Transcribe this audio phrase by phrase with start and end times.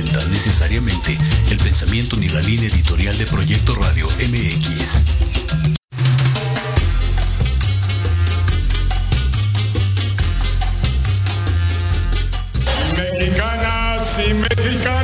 [0.00, 1.16] necesariamente
[1.50, 5.04] el pensamiento ni la línea editorial de Proyecto Radio MX.
[12.96, 15.03] Mexicanas y mexicanos.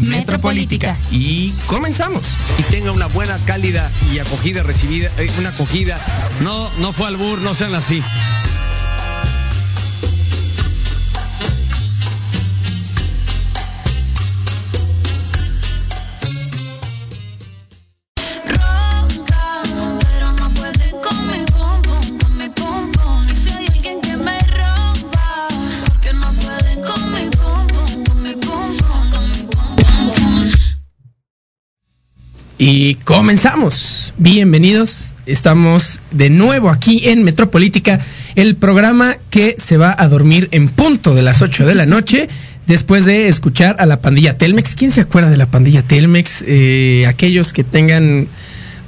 [0.00, 0.96] Metropolítica.
[1.10, 2.22] y comenzamos.
[2.58, 5.98] y tenga una buena, cálida y acogida recibida, eh, una acogida.
[6.40, 8.02] No, no fue albur, no sean así.
[32.94, 34.12] Comenzamos.
[34.18, 35.12] Bienvenidos.
[35.26, 38.00] Estamos de nuevo aquí en Metropolítica,
[38.34, 42.28] el programa que se va a dormir en punto de las 8 de la noche.
[42.66, 46.44] Después de escuchar a la pandilla Telmex, ¿quién se acuerda de la pandilla Telmex?
[46.46, 48.28] Eh, aquellos que tengan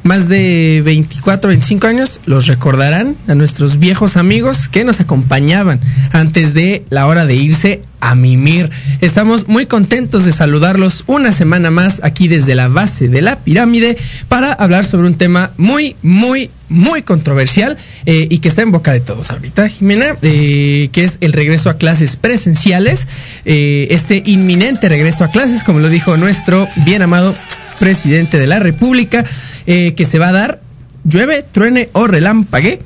[0.02, 5.80] más de 24, 25 años los recordarán a nuestros viejos amigos que nos acompañaban
[6.12, 8.70] antes de la hora de irse a mimir.
[9.00, 13.96] Estamos muy contentos de saludarlos una semana más aquí desde la base de la pirámide
[14.28, 17.76] para hablar sobre un tema muy, muy, muy controversial
[18.06, 21.68] eh, y que está en boca de todos ahorita, Jimena, eh, que es el regreso
[21.68, 23.06] a clases presenciales,
[23.44, 27.34] eh, este inminente regreso a clases, como lo dijo nuestro bien amado
[27.78, 29.24] presidente de la República,
[29.66, 30.60] eh, que se va a dar,
[31.04, 32.80] llueve, truene o relámpague.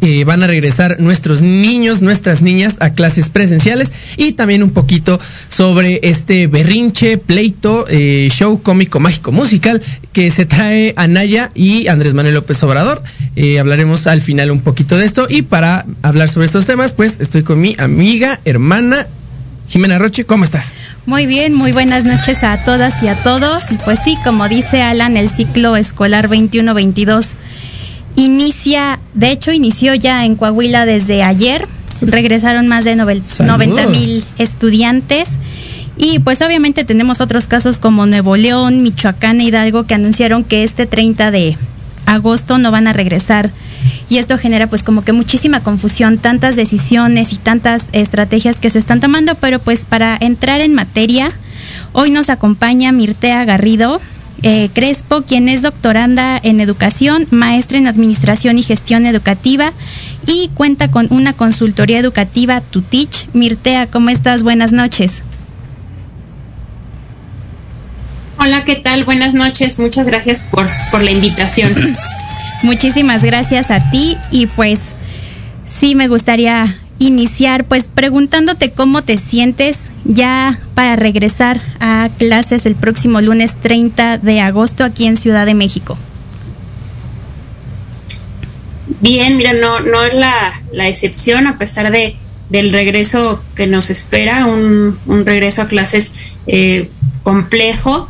[0.00, 5.20] Eh, van a regresar nuestros niños, nuestras niñas a clases presenciales y también un poquito
[5.48, 9.80] sobre este berrinche, pleito, eh, show cómico, mágico, musical
[10.12, 13.02] que se trae Anaya y Andrés Manuel López Obrador.
[13.58, 17.42] Hablaremos al final un poquito de esto y para hablar sobre estos temas, pues estoy
[17.44, 19.06] con mi amiga, hermana
[19.68, 20.24] Jimena Roche.
[20.24, 20.72] ¿Cómo estás?
[21.06, 23.64] Muy bien, muy buenas noches a todas y a todos.
[23.84, 27.32] Pues sí, como dice Alan, el ciclo escolar 21-22
[28.16, 31.66] inicia, de hecho inició ya en Coahuila desde ayer.
[32.00, 33.58] Regresaron más de novel- Saludos.
[33.58, 35.28] 90 mil estudiantes.
[35.96, 40.64] Y pues obviamente tenemos otros casos como Nuevo León, Michoacán e Hidalgo que anunciaron que
[40.64, 41.56] este 30 de
[42.06, 43.50] agosto no van a regresar.
[44.08, 48.78] Y esto genera pues como que muchísima confusión, tantas decisiones y tantas estrategias que se
[48.78, 51.30] están tomando, pero pues para entrar en materia,
[51.92, 54.00] hoy nos acompaña Mirtea Garrido
[54.42, 59.72] eh, Crespo, quien es doctoranda en educación, maestra en administración y gestión educativa
[60.26, 63.26] y cuenta con una consultoría educativa To Teach.
[63.32, 64.42] Mirtea, ¿cómo estás?
[64.42, 65.22] Buenas noches.
[68.36, 69.04] Hola, ¿qué tal?
[69.04, 69.78] Buenas noches.
[69.78, 71.72] Muchas gracias por, por la invitación.
[72.64, 74.80] Muchísimas gracias a ti y pues
[75.66, 82.74] sí me gustaría iniciar pues preguntándote cómo te sientes ya para regresar a clases el
[82.74, 85.98] próximo lunes 30 de agosto aquí en Ciudad de México.
[89.02, 92.16] Bien, mira, no, no es la, la excepción a pesar de,
[92.48, 96.14] del regreso que nos espera, un, un regreso a clases
[96.46, 96.88] eh,
[97.24, 98.08] complejo,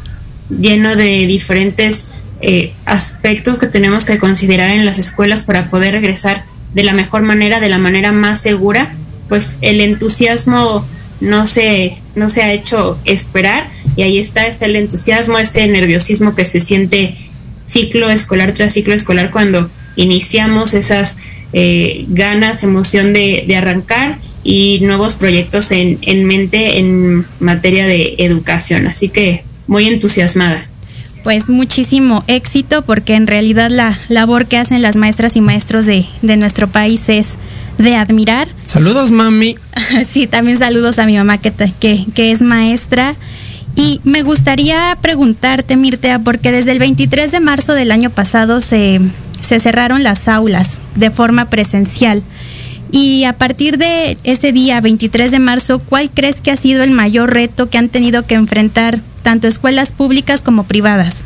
[0.49, 2.14] lleno de diferentes
[2.47, 6.45] eh, aspectos que tenemos que considerar en las escuelas para poder regresar
[6.75, 8.95] de la mejor manera, de la manera más segura,
[9.31, 10.85] pues el entusiasmo
[11.23, 16.35] no se, no se ha hecho esperar y ahí está, está el entusiasmo, ese nerviosismo
[16.35, 17.17] que se siente
[17.65, 21.17] ciclo escolar tras ciclo escolar cuando iniciamos esas
[21.55, 28.17] eh, ganas, emoción de, de, arrancar y nuevos proyectos en, en mente en materia de
[28.19, 28.87] educación.
[28.87, 30.67] Así que muy entusiasmada
[31.25, 36.07] pues muchísimo éxito porque en realidad la labor que hacen las maestras y maestros de,
[36.23, 37.39] de nuestro país es
[37.79, 38.47] de admirar.
[38.67, 39.57] Saludos, mami.
[40.11, 43.17] sí, también saludos a mi mamá que, que, que es maestra.
[43.75, 49.01] Y me gustaría preguntarte, Mirtea, porque desde el 23 de marzo del año pasado se,
[49.41, 52.23] se cerraron las aulas de forma presencial.
[52.93, 56.93] Y a partir de ese día, 23 de marzo, ¿cuál crees que ha sido el
[56.93, 61.25] mayor reto que han tenido que enfrentar tanto escuelas públicas como privadas?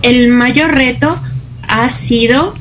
[0.00, 1.14] El mayor reto
[1.68, 2.54] ha sido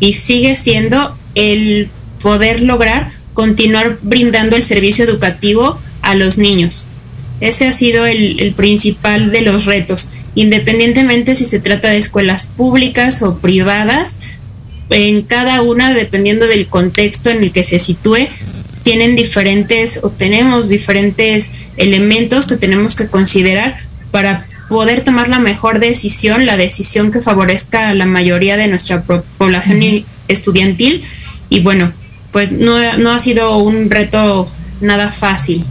[0.00, 1.90] y sigue siendo el
[2.22, 6.86] poder lograr continuar brindando el servicio educativo a los niños.
[7.40, 13.22] Ese ha sido el, principal de los retos, independientemente si se trata de escuelas públicas
[13.22, 14.18] o privadas,
[14.90, 18.28] en cada una, dependiendo del contexto en el que se sitúe,
[18.82, 23.78] tienen diferentes o tenemos diferentes elementos que tenemos que considerar
[24.10, 29.02] para poder tomar la mejor decisión, la decisión que favorezca a la mayoría de nuestra
[29.02, 31.04] población estudiantil.
[31.48, 31.92] Y bueno,
[32.30, 35.64] pues no, no ha sido un reto nada fácil.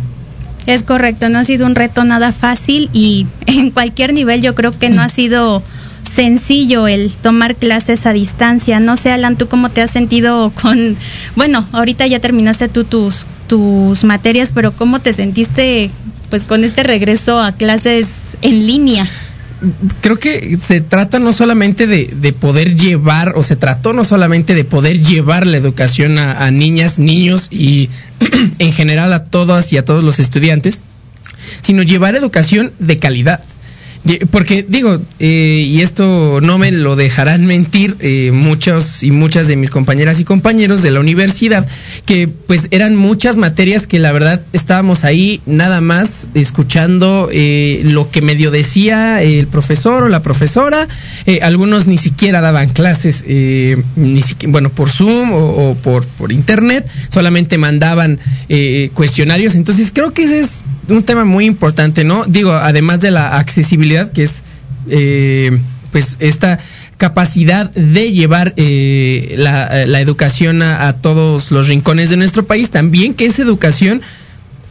[0.68, 4.72] Es correcto, no ha sido un reto nada fácil y en cualquier nivel yo creo
[4.78, 5.64] que no ha sido
[6.14, 8.80] sencillo el tomar clases a distancia.
[8.80, 10.96] No sé, Alan, tú cómo te has sentido con,
[11.36, 15.90] bueno, ahorita ya terminaste tú tus, tus materias, pero cómo te sentiste
[16.30, 18.08] pues con este regreso a clases
[18.42, 19.10] en línea
[20.02, 24.56] creo que se trata no solamente de, de, poder llevar, o se trató no solamente
[24.56, 27.90] de poder llevar la educación a, a niñas, niños y
[28.60, 30.82] en general a todas y a todos los estudiantes,
[31.62, 33.44] sino llevar educación de calidad.
[34.32, 39.56] Porque digo, eh, y esto no me lo dejarán mentir eh, muchos y muchas de
[39.56, 41.68] mis compañeras y compañeros de la universidad,
[42.06, 48.10] que pues eran muchas materias que la verdad estábamos ahí nada más escuchando eh, lo
[48.10, 50.88] que medio decía el profesor o la profesora.
[51.28, 56.90] Eh, algunos ni siquiera daban clases, ni siquiera, bueno, por Zoom o, por, por internet,
[57.10, 58.20] solamente mandaban
[58.96, 59.54] cuestionarios.
[59.54, 62.26] Entonces creo que ese es un tema muy importante, ¿no?
[62.26, 64.44] Digo, además de la accesibilidad, que es
[64.90, 65.60] eh,
[65.92, 66.60] pues esta
[66.98, 72.70] capacidad de llevar eh, la, la, educación a, a, todos los rincones de nuestro país,
[72.70, 74.02] también que esa educación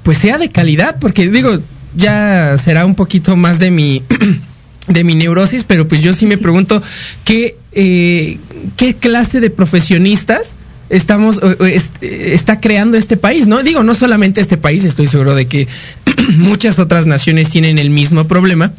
[0.02, 1.50] pues sea de calidad, porque digo,
[1.96, 4.02] ya será un poquito más de mi
[4.88, 6.82] de mi neurosis, pero pues yo sí me pregunto
[7.24, 8.38] qué, eh,
[8.76, 10.54] qué clase de profesionistas
[10.88, 11.40] estamos
[12.00, 13.62] está creando este país, ¿no?
[13.62, 15.68] Digo, no solamente este país, estoy seguro de que
[16.38, 18.72] muchas otras naciones tienen el mismo problema,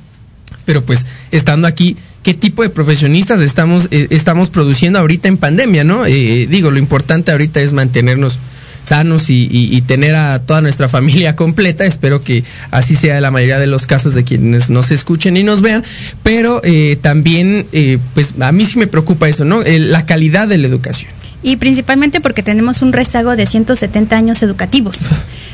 [0.66, 5.84] pero pues estando aquí, ¿qué tipo de profesionistas estamos eh, estamos produciendo ahorita en pandemia,
[5.84, 6.06] no?
[6.06, 8.40] Eh, digo, lo importante ahorita es mantenernos
[8.84, 11.86] sanos y, y, y, tener a toda nuestra familia completa.
[11.86, 15.62] Espero que así sea la mayoría de los casos de quienes nos escuchen y nos
[15.62, 15.84] vean.
[16.24, 19.62] Pero eh, también, eh, pues a mí sí me preocupa eso, ¿no?
[19.64, 21.12] la calidad de la educación
[21.44, 25.00] y principalmente porque tenemos un rezago de 170 años educativos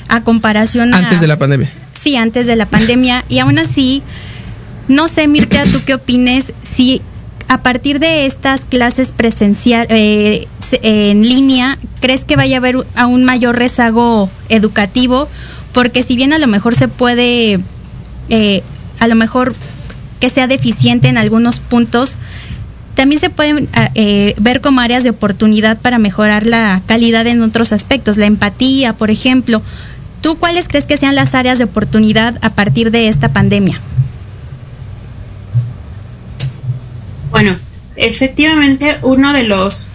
[0.10, 1.70] a comparación a, antes de la pandemia.
[2.00, 4.04] Sí, antes de la pandemia y aún así
[4.88, 7.02] no sé Mirta, tú qué opines si
[7.48, 10.48] a partir de estas clases presencial eh,
[10.82, 15.28] en línea crees que vaya a haber a un mayor rezago educativo
[15.74, 17.60] porque si bien a lo mejor se puede
[18.30, 18.64] eh,
[19.00, 19.56] a lo mejor
[20.20, 22.18] que sea deficiente en algunos puntos
[22.98, 27.72] también se pueden eh, ver como áreas de oportunidad para mejorar la calidad en otros
[27.72, 29.62] aspectos, la empatía, por ejemplo.
[30.22, 33.80] ¿Tú cuáles crees que sean las áreas de oportunidad a partir de esta pandemia?
[37.32, 37.56] Bueno,
[37.96, 39.88] efectivamente uno de los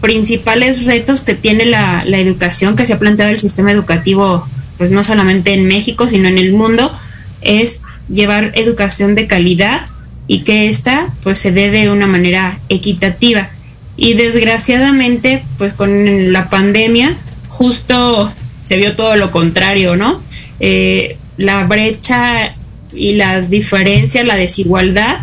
[0.00, 4.46] principales retos que tiene la, educación que se ha planteado el sistema educativo,
[4.76, 6.92] pues no solamente en México, sino en el mundo,
[7.40, 9.86] es llevar educación de calidad
[10.26, 13.48] y que esta pues se dé de una manera equitativa.
[13.96, 17.14] Y desgraciadamente pues con la pandemia
[17.48, 18.32] justo
[18.64, 20.20] se vio todo lo contrario, ¿no?
[20.58, 22.54] Eh, la brecha
[22.92, 25.18] y las diferencias, la desigualdad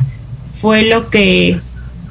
[0.59, 1.59] fue lo que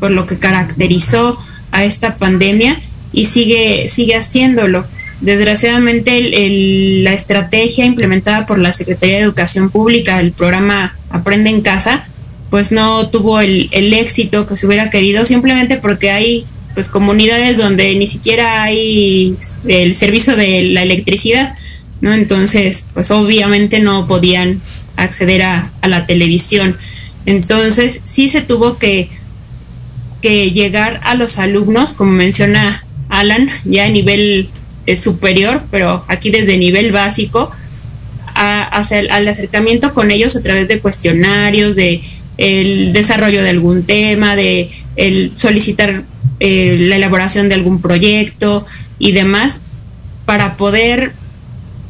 [0.01, 1.39] por lo que caracterizó
[1.71, 2.81] a esta pandemia
[3.13, 4.85] y sigue sigue haciéndolo.
[5.21, 6.21] Desgraciadamente
[7.03, 12.07] la estrategia implementada por la Secretaría de Educación Pública, el programa Aprende en Casa,
[12.51, 17.97] pues no tuvo el, éxito que se hubiera querido simplemente porque hay pues comunidades donde
[17.97, 19.37] ni siquiera hay
[19.67, 21.55] el servicio de la electricidad,
[22.01, 22.15] ¿no?
[22.15, 24.61] Entonces, pues obviamente no podían
[24.97, 26.77] acceder a la televisión.
[27.29, 29.11] Entonces, sí se tuvo que,
[30.23, 34.49] que llegar a los alumnos, como menciona Alan, ya a nivel
[34.87, 37.51] eh, superior, pero aquí desde nivel básico,
[38.33, 42.01] al acercamiento con ellos a través de cuestionarios, de
[42.39, 46.05] el desarrollo de algún tema, de el solicitar
[46.41, 48.65] eh, la elaboración de algún proyecto
[48.99, 49.61] y demás,
[50.25, 51.13] para poder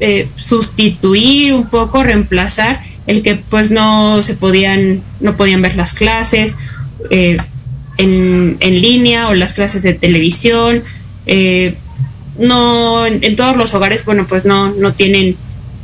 [0.00, 5.94] eh, sustituir un poco, reemplazar el que pues no se podían, no podían ver las
[5.94, 6.58] clases
[7.10, 7.38] eh,
[7.96, 10.84] en, en, línea o las clases de televisión.
[11.24, 11.74] Eh,
[12.38, 15.36] no, en, todos los hogares, bueno, pues no, no tienen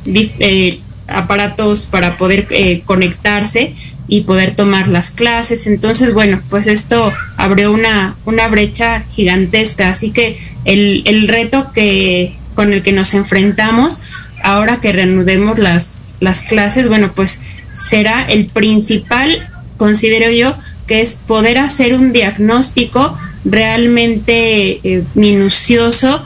[0.07, 0.79] eh,
[1.09, 2.47] aparatos para poder
[2.85, 3.75] conectarse
[4.07, 5.67] y poder tomar las clases.
[5.67, 9.89] Entonces, bueno, pues esto abrió una, una brecha gigantesca.
[9.89, 14.03] Así que el, el reto que, con el que nos enfrentamos
[14.43, 17.43] ahora que reanudemos las, las clases, bueno, pues
[17.75, 20.55] será el principal, considero yo,
[20.87, 26.25] que es poder hacer un diagnóstico realmente eh, minucioso,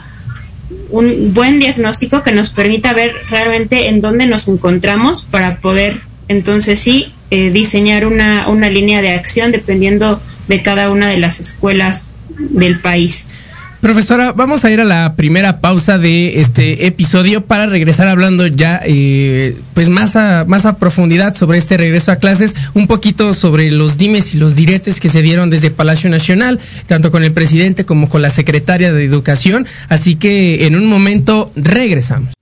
[0.89, 6.79] un buen diagnóstico que nos permita ver realmente en dónde nos encontramos para poder entonces
[6.79, 12.13] sí eh, diseñar una, una línea de acción dependiendo de cada una de las escuelas
[12.37, 13.31] del país.
[13.81, 18.81] Profesora, vamos a ir a la primera pausa de este episodio para regresar hablando ya,
[18.85, 23.71] eh, pues más a, más a profundidad sobre este regreso a clases, un poquito sobre
[23.71, 27.85] los dimes y los diretes que se dieron desde Palacio Nacional, tanto con el presidente
[27.85, 29.65] como con la secretaria de Educación.
[29.87, 32.33] Así que en un momento regresamos.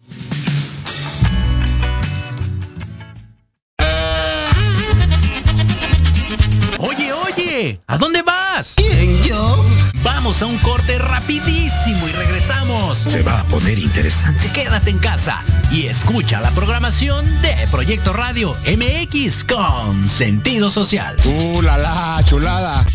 [6.80, 8.74] Oye, oye, ¿a dónde vas?
[8.76, 9.77] ¿Quién, yo?
[10.08, 12.98] Vamos a un corte rapidísimo y regresamos.
[12.98, 14.50] Se va a poner interesante.
[14.54, 21.18] Quédate en casa y escucha la programación de Proyecto Radio MX con sentido social.
[21.26, 22.86] ¡Uh, la, la chulada!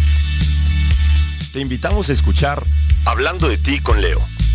[1.52, 2.62] Te invitamos a escuchar
[3.04, 4.20] Hablando de ti con Leo.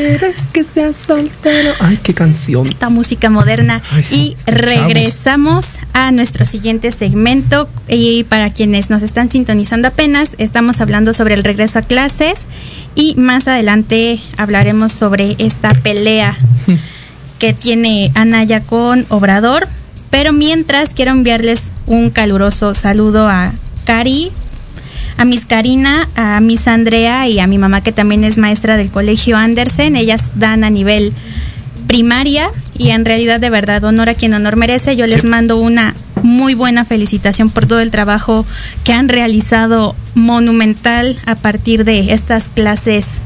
[0.00, 1.72] Quieres que sea soltero.
[1.80, 2.66] Ay, qué canción.
[2.66, 3.82] esta música moderna.
[3.92, 7.68] Ay, sí, y regresamos a nuestro siguiente segmento.
[7.88, 12.46] Y para quienes nos están sintonizando apenas estamos hablando sobre el regreso a clases.
[12.94, 16.36] Y más adelante hablaremos sobre esta pelea
[17.38, 19.68] que tiene Anaya con Obrador.
[20.10, 23.52] Pero mientras quiero enviarles un caluroso saludo a
[23.84, 24.32] Cari
[25.20, 28.90] a Miss Karina, a Miss Andrea y a mi mamá que también es maestra del
[28.90, 29.94] colegio Andersen.
[29.94, 31.12] Ellas dan a nivel
[31.86, 34.96] primaria y en realidad de verdad honor a quien honor merece.
[34.96, 38.46] Yo les mando una muy buena felicitación por todo el trabajo
[38.82, 43.20] que han realizado monumental a partir de estas clases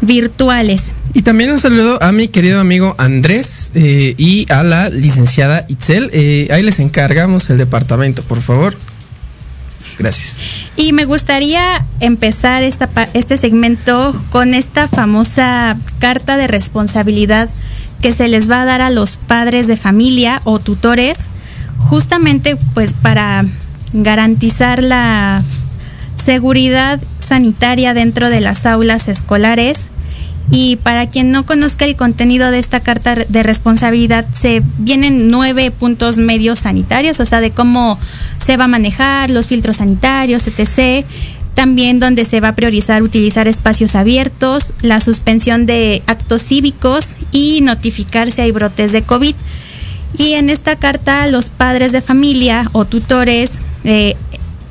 [0.00, 0.94] virtuales.
[1.12, 6.08] Y también un saludo a mi querido amigo Andrés eh, y a la licenciada Itzel.
[6.14, 8.74] Eh, ahí les encargamos el departamento, por favor.
[9.98, 10.38] Gracias.
[10.76, 17.48] Y me gustaría empezar esta, este segmento con esta famosa carta de responsabilidad
[18.02, 21.16] que se les va a dar a los padres de familia o tutores
[21.78, 23.44] justamente pues para
[23.92, 25.42] garantizar la
[26.24, 29.88] seguridad sanitaria dentro de las aulas escolares.
[30.50, 35.70] Y para quien no conozca el contenido de esta carta de responsabilidad, se vienen nueve
[35.70, 37.98] puntos medios sanitarios, o sea, de cómo
[38.44, 41.06] se va a manejar, los filtros sanitarios, etc.
[41.54, 47.60] También donde se va a priorizar utilizar espacios abiertos, la suspensión de actos cívicos y
[47.60, 49.34] notificar si hay brotes de COVID.
[50.18, 54.14] Y en esta carta los padres de familia o tutores eh,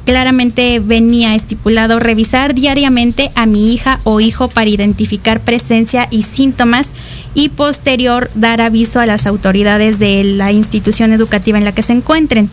[0.06, 6.92] claramente venía estipulado revisar diariamente a mi hija o hijo para identificar presencia y síntomas
[7.34, 11.94] y posterior dar aviso a las autoridades de la institución educativa en la que se
[11.94, 12.50] encuentren.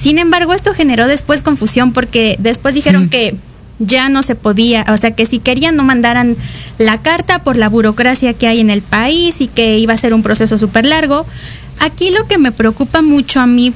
[0.00, 3.36] Sin embargo, esto generó después confusión porque después dijeron que
[3.78, 6.36] ya no se podía, o sea que si querían no mandaran
[6.78, 10.14] la carta por la burocracia que hay en el país y que iba a ser
[10.14, 11.26] un proceso súper largo.
[11.80, 13.72] Aquí lo que me preocupa mucho a mí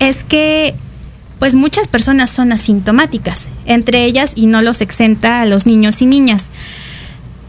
[0.00, 0.74] es que
[1.38, 6.06] pues muchas personas son asintomáticas, entre ellas y no los exenta a los niños y
[6.06, 6.44] niñas.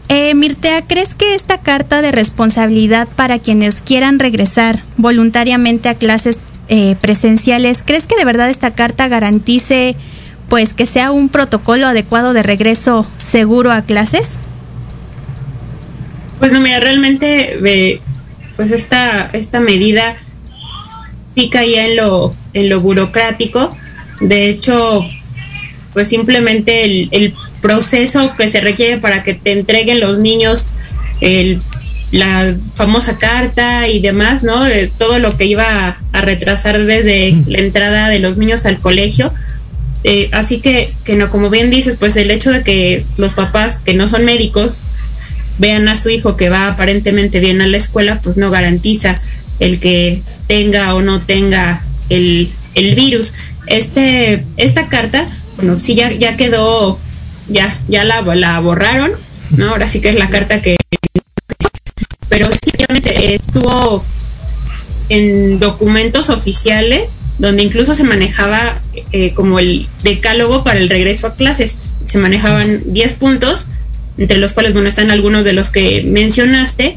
[0.08, 6.38] Eh, Mirtea, ¿crees que esta carta de responsabilidad para quienes quieran regresar voluntariamente a clases
[6.68, 9.96] eh, presenciales, ¿crees que de verdad esta carta garantice
[10.48, 14.38] pues que sea un protocolo adecuado de regreso seguro a clases?
[16.38, 18.00] Pues no, mira, realmente
[18.56, 20.16] pues esta, esta medida
[21.32, 23.76] sí caía en lo, en lo burocrático.
[24.20, 25.04] De hecho,
[25.92, 30.72] pues simplemente el proceso que se requiere para que te entreguen los niños
[31.20, 31.60] el,
[32.12, 34.64] la famosa carta y demás, ¿no?
[34.64, 39.32] De todo lo que iba a, retrasar desde la entrada de los niños al colegio.
[40.04, 43.80] Eh, así que, que no, como bien dices, pues el hecho de que los papás
[43.80, 44.80] que no son médicos
[45.58, 49.20] vean a su hijo que va aparentemente bien a la escuela, pues no garantiza
[49.58, 53.34] el que tenga o no tenga el, el virus.
[53.66, 56.98] Este, esta carta, bueno, sí ya, ya quedó,
[57.48, 59.12] ya, ya la, la borraron,
[59.56, 59.70] ¿no?
[59.70, 60.76] Ahora sí que es la carta que
[63.16, 64.04] estuvo
[65.08, 68.80] en documentos oficiales donde incluso se manejaba
[69.12, 71.76] eh, como el decálogo para el regreso a clases.
[72.06, 73.68] Se manejaban 10 puntos,
[74.16, 76.96] entre los cuales, bueno, están algunos de los que mencionaste.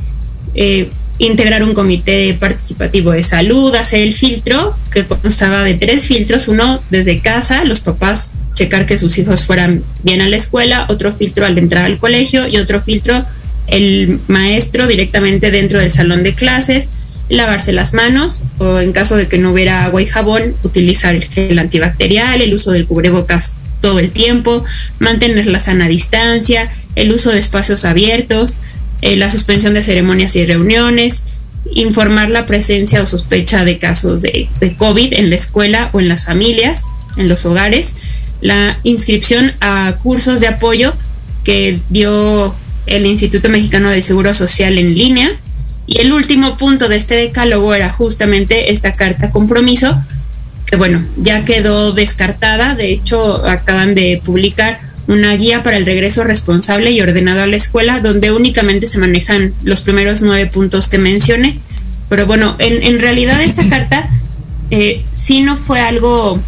[0.55, 6.47] Eh, integrar un comité participativo de salud, hacer el filtro, que constaba de tres filtros,
[6.47, 11.11] uno desde casa, los papás checar que sus hijos fueran bien a la escuela, otro
[11.11, 13.21] filtro al entrar al colegio y otro filtro
[13.71, 16.89] el maestro directamente dentro del salón de clases,
[17.29, 21.23] lavarse las manos o en caso de que no hubiera agua y jabón, utilizar el
[21.23, 24.63] gel antibacterial, el uso del cubrebocas todo el tiempo,
[24.99, 28.57] mantener la sana distancia, el uso de espacios abiertos,
[29.01, 31.23] eh, la suspensión de ceremonias y reuniones,
[31.71, 36.09] informar la presencia o sospecha de casos de, de COVID en la escuela o en
[36.09, 37.93] las familias, en los hogares,
[38.41, 40.93] la inscripción a cursos de apoyo
[41.43, 42.55] que dio
[42.85, 45.31] el Instituto Mexicano del Seguro Social en línea.
[45.87, 49.99] Y el último punto de este decálogo era justamente esta carta compromiso,
[50.65, 52.75] que bueno, ya quedó descartada.
[52.75, 57.55] De hecho, acaban de publicar una guía para el regreso responsable y ordenado a la
[57.55, 61.59] escuela, donde únicamente se manejan los primeros nueve puntos que mencioné.
[62.09, 64.09] Pero bueno, en, realidad esta carta
[64.69, 66.39] eh, sí no fue algo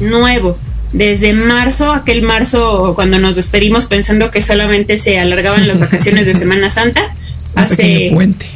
[0.00, 0.58] nuevo
[0.92, 6.34] desde marzo, aquel marzo cuando nos despedimos pensando que solamente se alargaban las vacaciones de
[6.34, 7.14] Semana Santa,
[7.54, 8.46] hace, puente.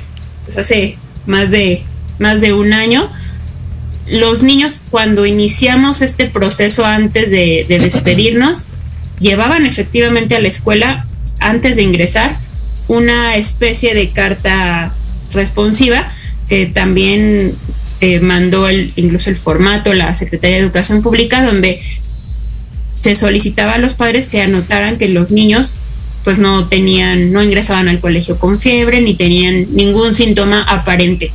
[0.45, 1.83] Pues hace más de,
[2.19, 3.11] más de un año.
[4.07, 8.69] Los niños cuando iniciamos este proceso antes de, de despedirnos,
[9.21, 11.07] llevaban efectivamente a la escuela,
[11.39, 12.37] antes de ingresar,
[12.89, 14.93] una especie de carta
[15.33, 16.13] responsiva
[16.49, 17.55] que también
[18.01, 21.81] eh, mandó el, incluso el formato la Secretaría de Educación Pública, donde
[23.01, 25.75] se solicitaba a los padres que anotaran que los niños
[26.23, 31.33] pues no tenían, no ingresaban al colegio con fiebre ni tenían ningún síntoma aparente,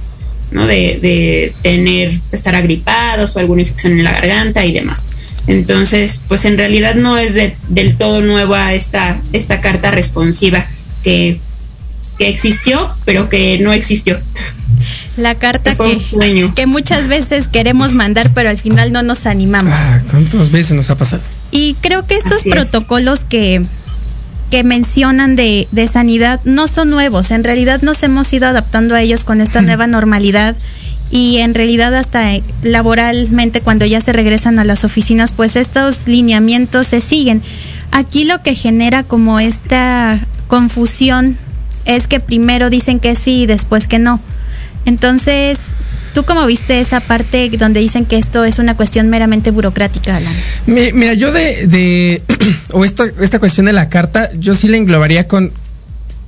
[0.51, 0.67] ¿no?
[0.67, 5.11] De, de tener, estar agripados o alguna infección en la garganta y demás.
[5.47, 10.65] Entonces, pues en realidad no es de, del todo nueva esta, esta carta responsiva
[11.03, 11.39] que,
[12.17, 14.19] que existió, pero que no existió.
[15.17, 19.79] La carta que, que, que, muchas veces queremos mandar, pero al final no nos animamos.
[19.79, 21.21] Ah, ¿Cuántas veces nos ha pasado?
[21.55, 23.25] Y creo que estos Así protocolos es.
[23.25, 23.65] que,
[24.51, 27.31] que mencionan de, de, sanidad no son nuevos.
[27.31, 30.55] En realidad nos hemos ido adaptando a ellos con esta nueva normalidad.
[31.11, 32.29] Y en realidad hasta
[32.61, 37.41] laboralmente cuando ya se regresan a las oficinas, pues estos lineamientos se siguen.
[37.91, 41.37] Aquí lo que genera como esta confusión
[41.85, 44.19] es que primero dicen que sí y después que no.
[44.85, 45.59] Entonces,
[46.15, 50.33] ¿Tú cómo viste esa parte donde dicen que esto es una cuestión meramente burocrática, Alan?
[50.65, 52.21] Mi- Mira, yo de,
[52.71, 55.51] o esta, esta cuestión de la carta, yo sí la englobaría con,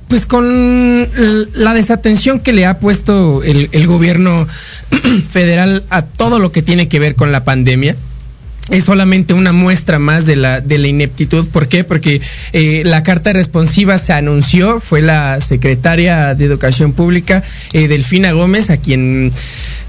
[0.08, 1.08] pues con
[1.54, 4.46] la desatención que le ha puesto el, el gobierno
[5.30, 7.96] federal a todo lo que tiene que ver con la pandemia.
[8.70, 11.48] Es solamente una muestra más de la, de la ineptitud.
[11.48, 11.84] ¿Por qué?
[11.84, 12.20] Porque
[12.52, 18.70] eh, la carta responsiva se anunció, fue la secretaria de Educación Pública, eh, Delfina Gómez,
[18.70, 19.32] a quien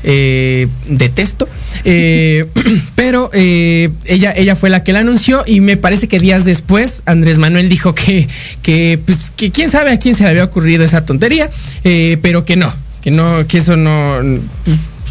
[0.04, 1.50] eh, detesto.
[1.84, 2.46] Eh,
[2.96, 7.38] pero ella, ella fue la que la anunció y me parece que días después Andrés
[7.38, 8.28] Manuel dijo que,
[8.62, 11.50] que, pues, que quién sabe a quién se le había ocurrido esa tontería,
[11.84, 14.22] pero que no, que no, que eso no,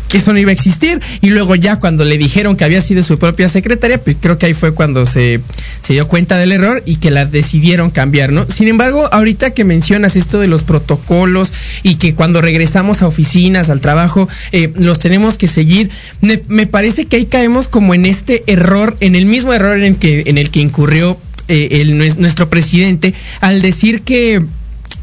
[0.09, 3.03] que eso no iba a existir y luego ya cuando le dijeron que había sido
[3.03, 5.41] su propia secretaria, pues creo que ahí fue cuando se,
[5.81, 8.47] se dio cuenta del error y que la decidieron cambiar, ¿no?
[8.47, 13.71] Sin embargo, ahorita que mencionas esto de los protocolos y que cuando regresamos a oficinas,
[13.71, 15.91] al trabajo, eh, los tenemos que seguir,
[16.21, 20.25] me, parece que ahí caemos como en este error, en el mismo error en que,
[20.27, 21.19] en el que incurrió
[21.49, 24.43] eh, el, nues- nuestro presidente al decir que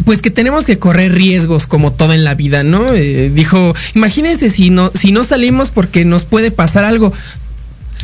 [0.06, 2.94] pues que tenemos que correr riesgos como todo en la vida, ¿no?
[2.94, 7.12] Eh, dijo, imagínense si no, si no salimos porque nos puede pasar algo.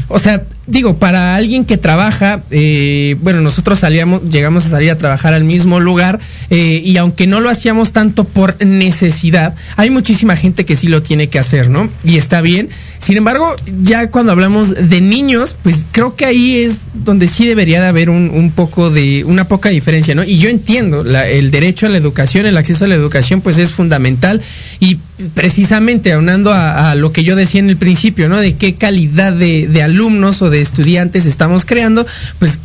[0.08, 4.97] O sea, digo, para alguien que trabaja, eh, bueno, nosotros salíamos, llegamos a salir a
[4.97, 6.19] trabajar al mismo lugar
[6.50, 11.02] eh, y aunque no lo hacíamos tanto por necesidad, hay muchísima gente que sí lo
[11.02, 11.89] tiene que hacer, ¿no?
[12.04, 12.69] Y está bien.
[13.00, 17.82] Sin embargo, ya cuando hablamos de niños, pues creo que ahí es donde sí debería
[17.82, 20.24] de haber un, un poco de, una poca diferencia, ¿no?
[20.24, 23.58] Y yo entiendo, la- el derecho a la educación, el acceso a la educación, pues
[23.58, 24.39] es fundamental
[24.80, 25.00] y
[25.34, 28.38] precisamente aunando a, lo que yo decía en el principio, ¿no?
[28.38, 32.06] De qué calidad de, de alumnos o de estudiantes estamos creando,
[32.38, 32.60] pues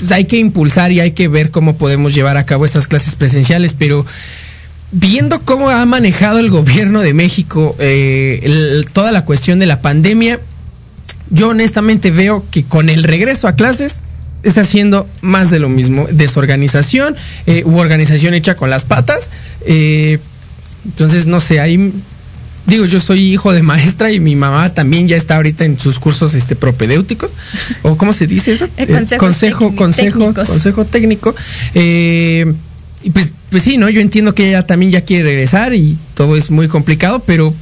[0.00, 3.14] pues, hay que impulsar y hay que ver cómo podemos llevar a cabo estas clases
[3.14, 4.06] presenciales, pero
[4.92, 10.40] viendo cómo ha manejado el gobierno de México eh, toda la cuestión de la pandemia,
[11.28, 14.00] yo honestamente veo que con el regreso a clases
[14.42, 17.14] está haciendo más de lo mismo, desorganización
[17.46, 19.30] eh, u organización hecha con las patas.
[19.66, 20.18] eh,
[20.86, 21.92] entonces, no sé, ahí
[22.70, 25.98] digo, yo soy hijo de maestra y mi mamá también ya está ahorita en sus
[25.98, 27.30] cursos este propedéuticos
[27.82, 30.48] o cómo se dice eso Eh, Eh, consejo consejo técnicos.
[30.48, 31.34] consejo técnico
[31.74, 32.52] eh,
[33.02, 36.36] y pues pues sí no yo entiendo que ella también ya quiere regresar y todo
[36.36, 37.52] es muy complicado pero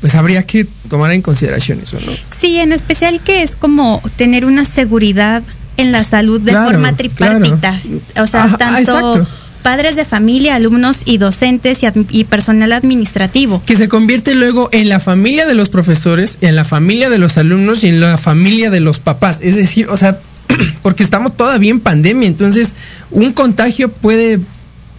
[0.00, 4.44] pues habría que tomar en consideración eso no Sí, en especial que es como tener
[4.44, 5.42] una seguridad
[5.76, 7.80] en la salud de Claro, forma tripartita.
[8.18, 9.28] O sea, Ajá, tanto exacto.
[9.62, 13.62] Padres de familia, alumnos y docentes y, y personal administrativo.
[13.66, 17.36] que se convierte luego en la familia de los profesores, en la familia de los
[17.38, 19.38] alumnos y en la familia de los papás.
[19.42, 20.18] Es decir, o sea,
[20.82, 22.70] porque estamos todavía en pandemia, entonces
[23.10, 24.40] un contagio puede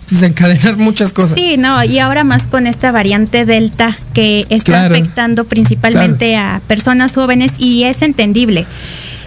[0.10, 1.36] desencadenar muchas cosas.
[1.38, 4.96] Sí, no, y ahora más con esta variante Delta que está Claro.
[4.96, 8.66] afectando principalmente a personas jóvenes y es entendible.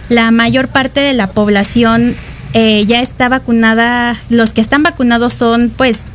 [0.09, 2.15] La mayor parte de la población
[2.57, 6.05] eh, ya está vacunada, los que están vacunados son pues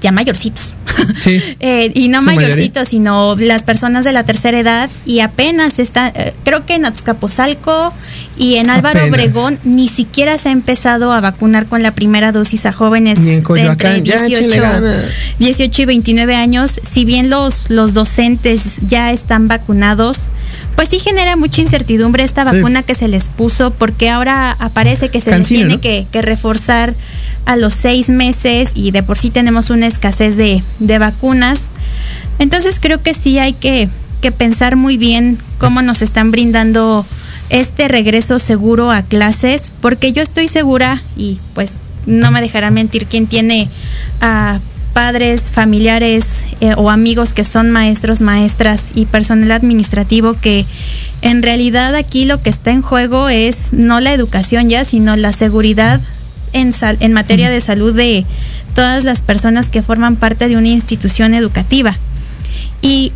[0.00, 0.74] ya mayorcitos.
[1.18, 1.42] Sí.
[1.60, 6.32] Eh, y no mayorcitos, sino las personas de la tercera edad y apenas está, eh,
[6.44, 7.92] creo que en Azcapotzalco
[8.38, 9.10] y en Álvaro Apenas.
[9.20, 13.30] Obregón ni siquiera se ha empezado a vacunar con la primera dosis a jóvenes Ni
[13.30, 15.04] en de entre Coyoacán, ya, échenle 18, ganas.
[15.38, 20.28] 18 y 29 años, si bien los, los docentes ya están vacunados,
[20.76, 22.56] pues sí genera mucha incertidumbre esta Sí.
[22.56, 25.80] vacuna que se les puso, porque ahora aparece que se Cancino, les tiene ¿no?
[25.80, 26.94] que, que reforzar
[27.46, 31.62] a los seis meses y de por sí tenemos una escasez de, de vacunas.
[32.38, 33.88] Entonces creo que sí hay que,
[34.20, 37.04] que pensar muy bien cómo nos están brindando
[37.50, 41.72] este regreso seguro a clases, porque yo estoy segura, y pues
[42.06, 43.68] no me dejará mentir quien tiene
[44.20, 44.60] a
[44.92, 50.66] padres, familiares eh, o amigos que son maestros, maestras y personal administrativo que
[51.22, 55.32] en realidad aquí lo que está en juego es no la educación ya, sino la
[55.32, 56.00] seguridad
[56.52, 58.24] en, sal- en materia de salud de
[58.74, 61.96] todas las personas que forman parte de una institución educativa.
[62.82, 63.12] Y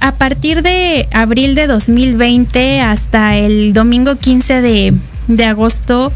[0.00, 4.94] a partir de abril de 2020 hasta el domingo 15 de,
[5.28, 6.12] de agosto,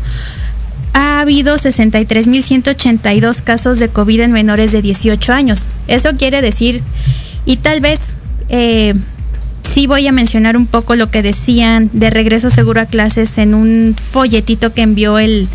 [0.94, 5.66] ha habido 63.182 casos de COVID en menores de 18 años.
[5.86, 6.82] Eso quiere decir,
[7.46, 8.00] y tal vez
[8.48, 8.94] eh,
[9.72, 13.54] sí voy a mencionar un poco lo que decían de regreso seguro a clases en
[13.54, 15.48] un folletito que envió el,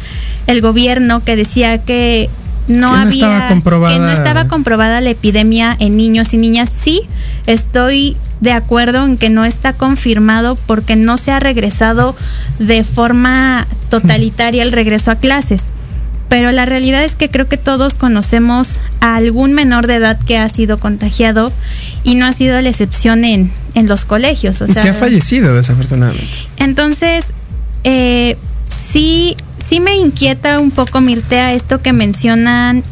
[0.47, 2.29] el gobierno que decía que
[2.67, 3.93] no, Que no había comprobada.
[3.93, 6.71] que no estaba comprobada la epidemia en niños y niñas.
[6.73, 7.01] Sí,
[7.45, 12.15] estoy de acuerdo en que no está confirmado porque no se ha regresado
[12.59, 15.71] de forma totalitaria el regreso a clases.
[16.29, 20.37] Pero la realidad es que creo que todos conocemos a algún menor de edad que
[20.37, 21.51] ha sido contagiado
[22.03, 24.61] y no ha sido la excepción en, en los colegios.
[24.61, 26.27] O sea, que ha fallecido desafortunadamente.
[26.57, 27.33] Entonces,
[27.83, 28.37] eh,
[28.69, 32.83] sí, sí me inquieta un poco, Mirtea, esto que mencionan,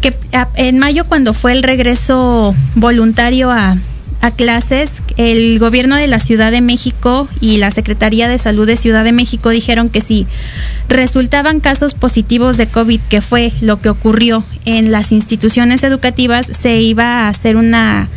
[0.00, 0.14] que
[0.54, 3.76] en mayo cuando fue el regreso voluntario a,
[4.20, 8.76] a clases, el gobierno de la Ciudad de México y la Secretaría de Salud de
[8.76, 10.26] Ciudad de México dijeron que si
[10.88, 16.80] resultaban casos positivos de COVID, que fue lo que ocurrió en las instituciones educativas, se
[16.80, 18.08] iba a hacer una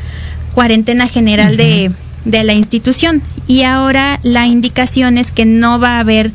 [0.55, 1.91] cuarentena general de,
[2.25, 3.21] de la institución.
[3.47, 6.31] Y ahora la indicación es que no va a haber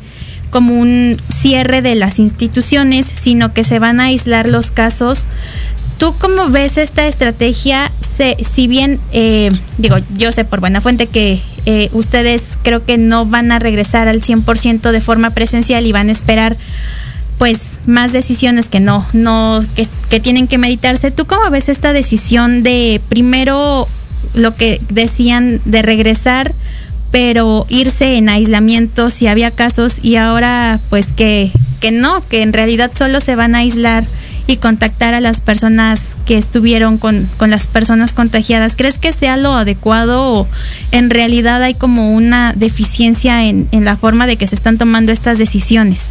[0.49, 5.25] como un cierre de las instituciones, sino que se van a aislar los casos.
[5.97, 7.91] ¿Tú cómo ves esta estrategia?
[8.15, 12.97] Se- si bien, eh, digo, yo sé por buena fuente que eh, ustedes creo que
[12.97, 16.55] no van a regresar al 100% de forma presencial y van a esperar
[17.37, 21.11] pues más decisiones que no, no, que, que tienen que meditarse.
[21.11, 23.87] ¿Tú cómo ves esta decisión de primero
[24.33, 26.53] lo que decían de regresar,
[27.11, 32.53] pero irse en aislamiento si había casos y ahora pues que, que no, que en
[32.53, 34.03] realidad solo se van a aislar
[34.47, 38.75] y contactar a las personas que estuvieron con, con las personas contagiadas.
[38.75, 40.47] ¿Crees que sea lo adecuado o
[40.91, 45.11] en realidad hay como una deficiencia en, en la forma de que se están tomando
[45.11, 46.05] estas decisiones?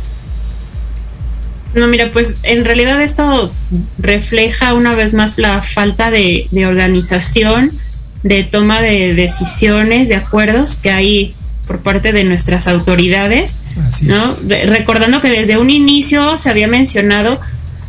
[1.74, 3.52] No, mira, pues en realidad esto
[3.98, 7.70] refleja una vez más la falta de, de organización,
[8.22, 11.34] de toma de decisiones, de acuerdos que hay
[11.66, 13.58] por parte de nuestras autoridades,
[14.02, 14.34] ¿no?
[14.36, 17.40] De- recordando que desde un inicio se había mencionado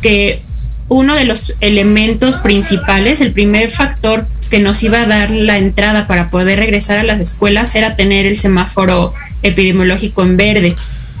[0.02, 0.40] que
[0.88, 6.06] uno de los elementos principales, el primer factor que nos iba a dar la entrada
[6.06, 10.74] para poder regresar a las escuelas era tener el semáforo epidemiológico en verde.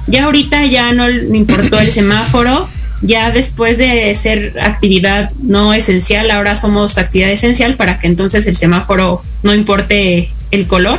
[0.06, 2.68] Ya ahorita ya no importó el semáforo,
[3.02, 8.56] ya después de ser actividad no esencial, ahora somos actividad esencial para que entonces el
[8.56, 10.98] semáforo no importe el color,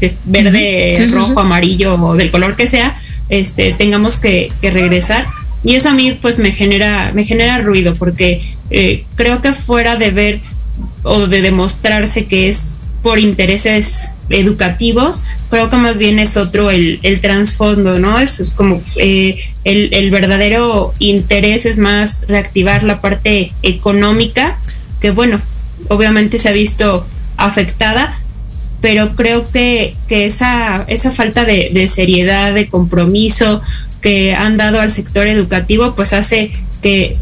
[0.00, 2.98] de verde, Sí, sí, rojo, amarillo o del color que sea,
[3.30, 5.26] este, tengamos que, que regresar.
[5.66, 9.96] Y eso a mí pues me genera, me genera ruido porque eh, creo que fuera
[9.96, 10.40] de ver
[11.02, 17.00] o de demostrarse que es por intereses educativos, creo que más bien es otro el,
[17.02, 18.20] el trasfondo, ¿no?
[18.20, 24.58] Eso es como eh, el, el verdadero interés es más reactivar la parte económica,
[25.00, 25.40] que bueno,
[25.88, 27.04] obviamente se ha visto
[27.36, 28.20] afectada,
[28.80, 33.62] pero creo que, que esa, esa falta de, de seriedad, de compromiso
[34.06, 37.16] que han dado al sector educativo, pues hace que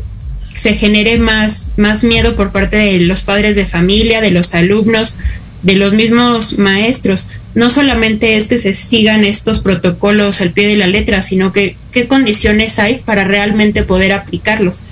[0.55, 5.17] se genere más, más miedo por parte de los padres de familia, de los alumnos,
[5.63, 7.31] de los mismos maestros.
[7.55, 11.75] No solamente es que se sigan estos protocolos al pie de la letra, sino que
[11.91, 14.83] qué condiciones hay para realmente poder aplicarlos.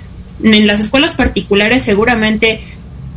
[0.43, 2.59] En las escuelas particulares seguramente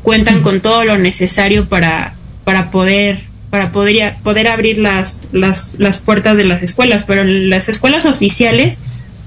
[0.02, 3.22] cuentan con todo lo necesario para, para poder
[3.56, 8.04] para poder, poder abrir las, las, las puertas de las escuelas, pero en las escuelas
[8.04, 8.80] oficiales,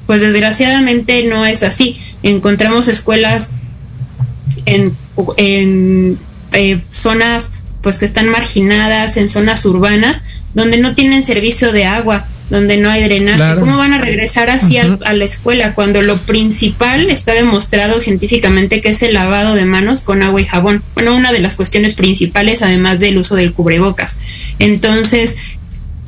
[0.05, 1.97] pues desgraciadamente no es así.
[2.21, 3.57] Encontramos escuelas
[4.67, 4.95] en,
[5.37, 6.19] en
[6.53, 12.25] eh, zonas pues que están marginadas, en zonas urbanas, donde no tienen servicio de agua,
[12.49, 13.37] donde no hay drenaje.
[13.37, 13.59] Claro.
[13.61, 18.89] ¿Cómo van a regresar así a la escuela cuando lo principal está demostrado científicamente que
[18.89, 20.83] es el lavado de manos con agua y jabón?
[20.95, 24.21] Bueno, una de las cuestiones principales, además del uso del cubrebocas.
[24.57, 25.37] Entonces,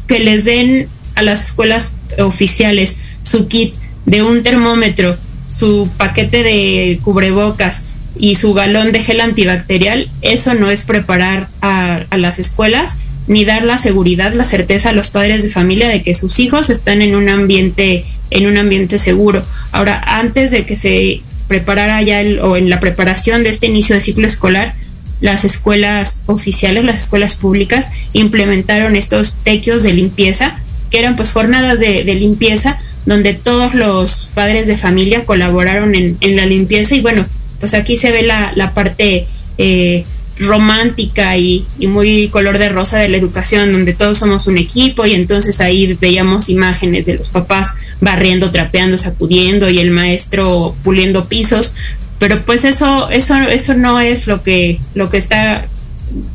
[0.08, 5.16] que les den a las escuelas oficiales su kit de un termómetro,
[5.54, 12.06] su paquete de cubrebocas y su galón de gel antibacterial, eso no es preparar a,
[12.18, 16.14] las escuelas ni dar la seguridad, la certeza a los padres de familia de que
[16.14, 19.46] sus hijos están en un ambiente, en un ambiente seguro.
[19.72, 24.02] Ahora, antes de que se preparara ya o en la preparación de este inicio de
[24.02, 24.74] ciclo escolar,
[25.22, 30.58] las escuelas oficiales, las escuelas públicas, implementaron estos tequios de limpieza,
[30.90, 36.18] que eran pues jornadas de, de limpieza, donde todos los padres de familia colaboraron en,
[36.22, 37.26] en la limpieza y bueno,
[37.62, 39.26] pues aquí se ve la, la parte
[39.58, 40.04] eh,
[40.40, 45.06] romántica y, y muy color de rosa de la educación, donde todos somos un equipo
[45.06, 51.28] y entonces ahí veíamos imágenes de los papás barriendo, trapeando, sacudiendo y el maestro puliendo
[51.28, 51.76] pisos,
[52.20, 55.66] pero pues eso, eso, eso no es lo que, lo que está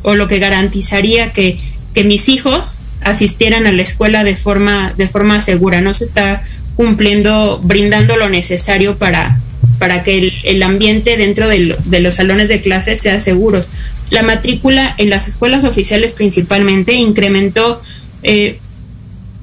[0.01, 1.57] o lo que garantizaría que,
[1.93, 6.43] que mis hijos asistieran a la escuela de forma, de forma segura, no se está
[6.75, 9.39] cumpliendo, brindando lo necesario para,
[9.79, 13.71] para que el, el ambiente dentro de, de los salones de clase sea seguros.
[14.09, 17.81] La matrícula en las escuelas oficiales principalmente incrementó
[18.23, 18.59] eh,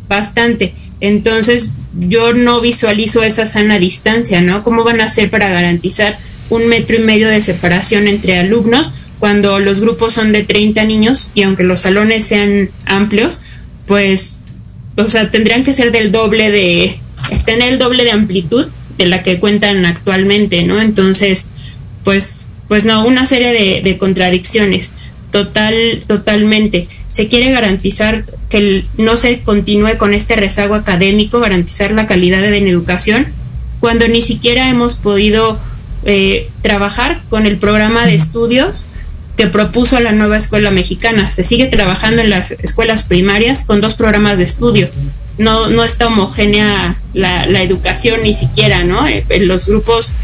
[0.09, 0.75] bastante.
[1.01, 4.65] Entonces, yo no visualizo esa sana distancia, ¿no?
[4.65, 6.19] ¿Cómo van a hacer para garantizar
[6.51, 11.31] un metro y medio de separación entre alumnos cuando los grupos son de 30 niños
[11.35, 13.43] y aunque los salones sean amplios,
[13.87, 14.41] pues,
[14.97, 16.99] o sea, tendrían que ser del doble de,
[17.45, 18.67] tener el doble de amplitud
[18.99, 20.81] de la que cuentan actualmente, ¿no?
[20.81, 21.49] Entonces,
[22.05, 24.93] pues, pues no, una serie de, de contradicciones,
[25.31, 26.87] total, totalmente.
[27.11, 32.41] Se quiere garantizar que el- no se continúe con este rezago académico, garantizar la calidad
[32.43, 33.27] de la educación,
[33.81, 35.59] cuando ni siquiera hemos podido
[36.07, 38.89] eh, trabajar con el programa de estudios
[39.37, 41.31] que propuso la nueva escuela mexicana.
[41.33, 44.89] Se sigue trabajando en las escuelas primarias con dos programas de estudio.
[45.37, 49.07] No, no está homogénea la, la educación ni siquiera, ¿no?
[49.09, 50.15] Eh, los grupos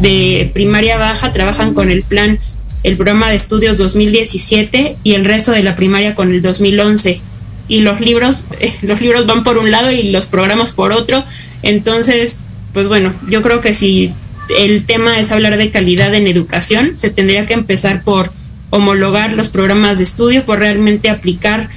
[0.00, 2.38] de primaria baja trabajan con el plan,
[2.82, 7.20] el programa de estudios 2017 y el resto de la primaria con el 2011.
[7.68, 8.46] Y los libros,
[8.82, 11.24] los libros van por un lado y los programas por otro.
[11.62, 12.40] Entonces,
[12.72, 14.12] pues bueno, yo creo que si
[14.56, 18.30] el tema es hablar de calidad en educación, se tendría que empezar por
[18.70, 21.68] homologar los programas de estudio, por realmente aplicar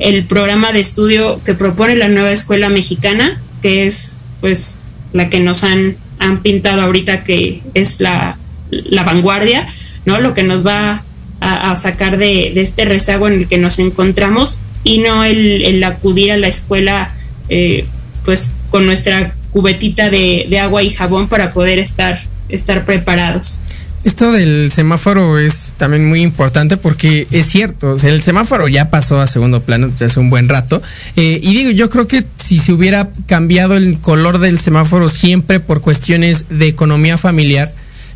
[0.00, 4.78] el programa de estudio que propone la nueva escuela mexicana, que es pues
[5.12, 8.36] la que nos han, han pintado ahorita que es la,
[8.70, 9.66] la vanguardia,
[10.06, 10.20] ¿no?
[10.20, 11.04] Lo que nos va
[11.40, 15.82] a, sacar de, de este rezago en el que nos encontramos y no el, el
[15.84, 17.14] acudir a la escuela
[17.48, 17.86] eh,
[18.24, 23.60] pues con nuestra cubetita de, de agua y jabón para poder estar, estar preparados.
[24.02, 29.26] Esto del semáforo es también muy importante porque es cierto, el semáforo ya pasó a
[29.26, 30.82] segundo plano hace un buen rato.
[31.16, 35.60] Eh, y digo, yo creo que si se hubiera cambiado el color del semáforo siempre
[35.60, 37.72] por cuestiones de economía familiar,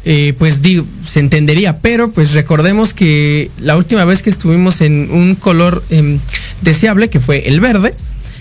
[0.06, 1.78] eh, pues digo, se entendería.
[1.78, 6.18] Pero pues recordemos que la última vez que estuvimos en un color eh,
[6.62, 7.94] deseable, que fue el verde,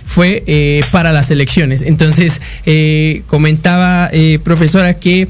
[0.05, 1.81] fue eh, para las elecciones.
[1.81, 5.27] Entonces, eh, comentaba eh, profesora que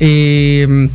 [0.00, 0.88] eh,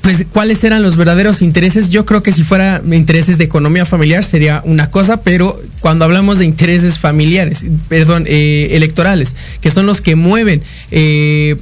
[0.00, 1.88] pues cuáles eran los verdaderos intereses.
[1.88, 6.38] Yo creo que si fuera intereses de economía familiar sería una cosa, pero cuando hablamos
[6.38, 11.56] de intereses familiares, perdón, eh, electorales, que son los que mueven eh,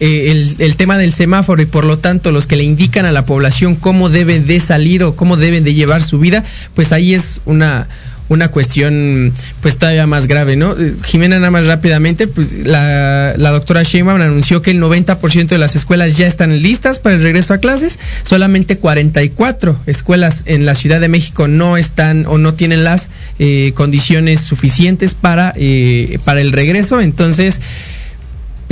[0.00, 3.12] eh, el, el, tema del semáforo y por lo tanto los que le indican a
[3.12, 7.14] la población cómo debe de salir o cómo deben de llevar su vida, pues ahí
[7.14, 7.88] es una
[8.30, 10.74] una cuestión pues todavía más grave, ¿no?
[11.04, 15.74] Jimena, nada más rápidamente, pues la, la doctora Sheinbaum anunció que el 90% de las
[15.74, 21.00] escuelas ya están listas para el regreso a clases, solamente 44 escuelas en la Ciudad
[21.00, 23.10] de México no están o no tienen las
[23.40, 27.60] eh, condiciones suficientes para, eh, para el regreso, entonces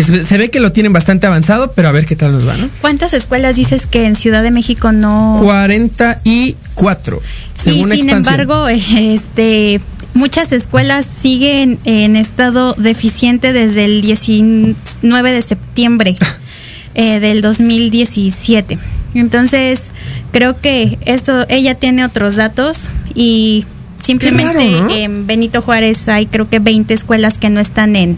[0.03, 2.69] se ve que lo tienen bastante avanzado, pero a ver qué tal nos va, ¿no?
[2.81, 5.39] ¿Cuántas escuelas dices que en Ciudad de México no?
[5.43, 7.21] 44,
[7.55, 8.41] según y sin expansión.
[8.41, 9.81] embargo, este,
[10.15, 16.17] muchas escuelas siguen en estado deficiente desde el 19 de septiembre
[16.95, 18.79] eh, del 2017.
[19.15, 19.91] Entonces,
[20.31, 23.65] creo que esto, ella tiene otros datos y
[24.03, 24.95] simplemente raro, ¿no?
[24.95, 28.17] en Benito Juárez hay creo que 20 escuelas que no están en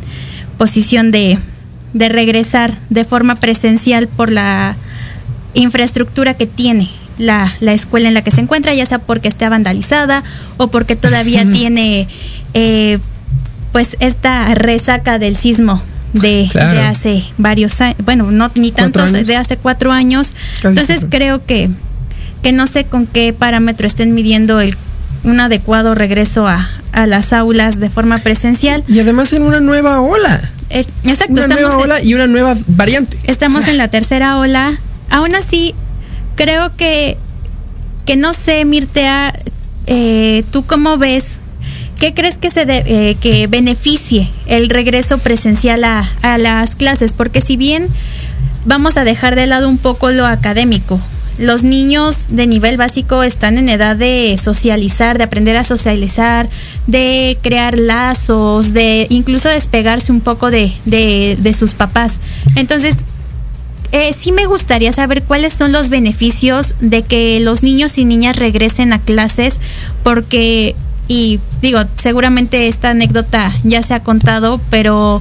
[0.58, 1.38] posición de
[1.92, 4.76] de regresar de forma presencial por la
[5.54, 6.88] infraestructura que tiene
[7.18, 10.22] la, la, escuela en la que se encuentra, ya sea porque esté vandalizada
[10.56, 12.08] o porque todavía tiene
[12.54, 12.98] eh,
[13.72, 15.82] pues esta resaca del sismo
[16.12, 16.80] de, Claro.
[16.80, 20.34] de hace varios años, bueno, no ni ¿Cuatro tantos, de hace cuatro años.
[20.56, 21.18] Casi Entonces cuatro.
[21.18, 21.70] creo que,
[22.42, 24.76] que no sé con qué parámetro estén midiendo el
[25.24, 28.84] un adecuado regreso a, a las aulas de forma presencial.
[28.88, 30.40] Y además en una nueva ola.
[30.70, 33.18] Es- exacto, Una estamos nueva en- ola y una nueva variante.
[33.24, 34.78] Estamos en la tercera ola.
[35.10, 35.74] Aún así,
[36.36, 37.16] creo que,
[38.06, 39.34] que no sé, Mirtea,
[39.86, 41.38] eh, ¿tú cómo ves?
[41.98, 47.12] ¿Qué crees que se de- eh, que beneficie el regreso presencial a, a las clases?
[47.12, 47.88] Porque si bien
[48.64, 50.98] vamos a dejar de lado un poco lo académico,
[51.38, 56.48] los niños de nivel básico están en edad de socializar, de aprender a socializar,
[56.86, 62.20] de crear lazos, de incluso despegarse un poco de, de, de sus papás.
[62.56, 62.96] Entonces,
[63.92, 68.36] eh, sí me gustaría saber cuáles son los beneficios de que los niños y niñas
[68.36, 69.54] regresen a clases,
[70.04, 70.76] porque,
[71.08, 75.20] y digo, seguramente esta anécdota ya se ha contado, pero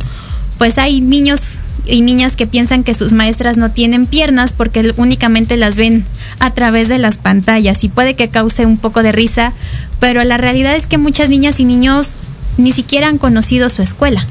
[0.60, 1.40] pues hay niños
[1.86, 6.06] y niñas que piensan que sus maestras no tienen piernas porque únicamente las ven
[6.40, 9.54] a través de las pantallas y puede que cause un poco de risa,
[10.00, 12.14] pero la realidad es que muchas niñas y niños
[12.58, 14.26] ni siquiera han conocido su escuela.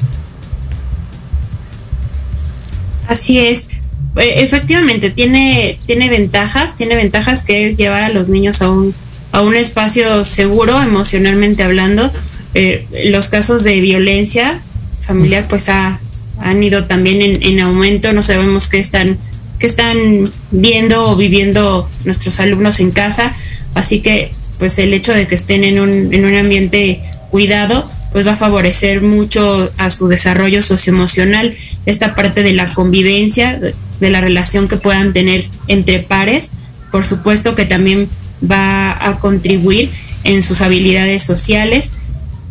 [3.07, 3.69] Así es.
[4.15, 8.93] Eh, Efectivamente, tiene, tiene ventajas, tiene ventajas que es llevar a los niños a un,
[9.31, 12.11] a un espacio seguro, emocionalmente hablando.
[12.53, 14.59] Eh, los casos de violencia
[15.01, 15.99] familiar pues ha,
[16.41, 19.17] han ido también en, en aumento, no sabemos qué están,
[19.59, 23.33] qué están viendo o viviendo nuestros alumnos en casa.
[23.75, 28.25] Así que pues el hecho de que estén en un, en un ambiente cuidado pues
[28.25, 33.59] va a favorecer mucho a su desarrollo socioemocional, esta parte de la convivencia,
[33.99, 36.53] de la relación que puedan tener entre pares,
[36.91, 38.09] por supuesto que también
[38.49, 39.91] va a contribuir
[40.23, 41.93] en sus habilidades sociales,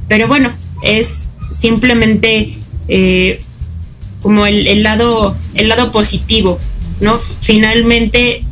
[0.07, 2.55] pero bueno, es simplemente
[2.86, 3.41] eh,
[4.23, 6.59] como el, el, lado, el lado positivo,
[7.01, 7.19] ¿no?
[7.41, 8.43] Finalmente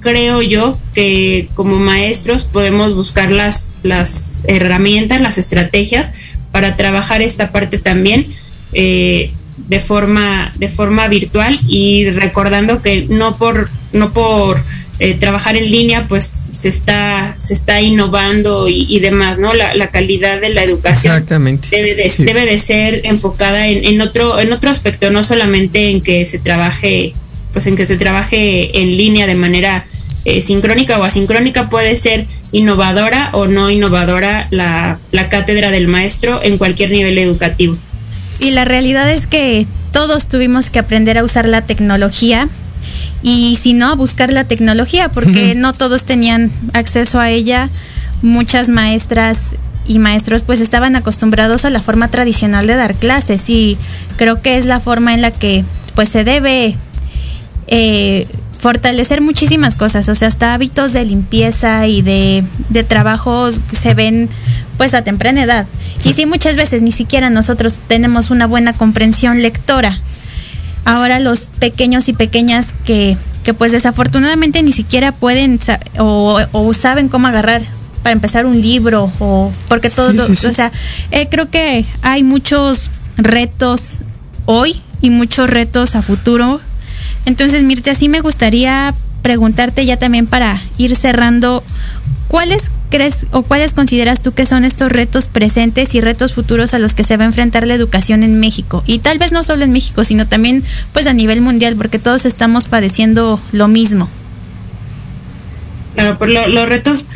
[0.00, 6.12] creo yo que como maestros podemos buscar las, las herramientas, las estrategias
[6.52, 8.26] para trabajar esta parte también
[8.72, 9.32] eh,
[9.68, 14.62] de forma de forma virtual y recordando que no por no por
[15.02, 19.74] eh, trabajar en línea pues se está se está innovando y, y demás no la,
[19.74, 21.68] la, calidad de la educación Exactamente.
[21.70, 22.22] debe de, sí.
[22.22, 26.38] debe de ser enfocada en, en otro en otro aspecto no solamente en que se
[26.38, 27.14] trabaje
[27.54, 29.86] pues en que se trabaje en línea de manera
[30.26, 36.42] eh, sincrónica o asincrónica puede ser innovadora o no innovadora la, la, cátedra del maestro
[36.42, 37.74] en cualquier nivel educativo.
[38.38, 42.50] Y la realidad es que todos tuvimos que aprender a usar la tecnología
[43.22, 47.68] y si no, buscar la tecnología, porque no todos tenían acceso a ella.
[48.22, 49.54] Muchas maestras
[49.86, 53.78] y maestros pues estaban acostumbrados a la forma tradicional de dar clases y
[54.16, 55.64] creo que es la forma en la que
[55.94, 56.76] pues se debe
[57.66, 58.26] eh,
[58.58, 64.28] fortalecer muchísimas cosas, o sea, hasta hábitos de limpieza y de, de trabajos se ven
[64.76, 65.66] pues a temprana edad.
[65.98, 66.10] Sí.
[66.10, 69.96] Y sí, muchas veces ni siquiera nosotros tenemos una buena comprensión lectora.
[70.84, 75.58] Ahora los pequeños y pequeñas que, que pues desafortunadamente ni siquiera pueden
[75.98, 77.62] o, o saben cómo agarrar
[78.02, 80.72] para empezar un libro o porque todo, sí, sí, o sea,
[81.10, 84.02] eh, creo que hay muchos retos
[84.46, 86.60] hoy y muchos retos a futuro.
[87.26, 91.62] Entonces, Mirta, sí me gustaría preguntarte ya también para ir cerrando,
[92.28, 96.78] ¿cuáles crees o cuáles consideras tú que son estos retos presentes y retos futuros a
[96.78, 98.82] los que se va a enfrentar la educación en México?
[98.86, 100.62] Y tal vez no solo en México, sino también
[100.92, 104.08] pues a nivel mundial, porque todos estamos padeciendo lo mismo.
[105.94, 107.08] Claro, lo, los retos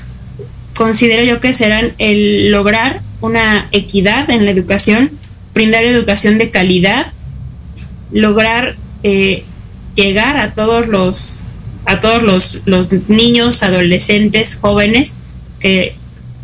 [0.75, 5.11] considero yo que serán el lograr una equidad en la educación,
[5.55, 7.07] brindar educación de calidad,
[8.13, 9.45] lograr eh,
[9.95, 11.45] llegar a todos los
[11.87, 15.17] a todos los, los, niños, adolescentes, jóvenes
[15.65, 15.95] que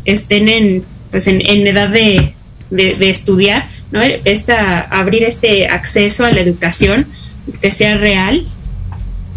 [0.05, 2.33] estén en pues en, en edad de,
[2.71, 4.01] de, de, estudiar, ¿no?
[4.01, 7.05] Esta, abrir este acceso a la educación
[7.61, 8.47] que sea real.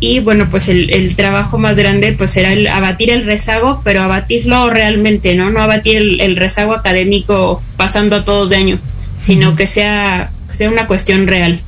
[0.01, 4.03] Y bueno pues el, el trabajo más grande pues será el abatir el rezago pero
[4.03, 8.78] abatirlo realmente no no abatir el, el rezago académico pasando a todos de año
[9.20, 11.61] sino que sea que sea una cuestión real.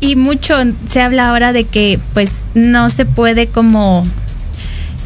[0.00, 0.56] Y mucho
[0.88, 4.04] se habla ahora de que pues no se puede como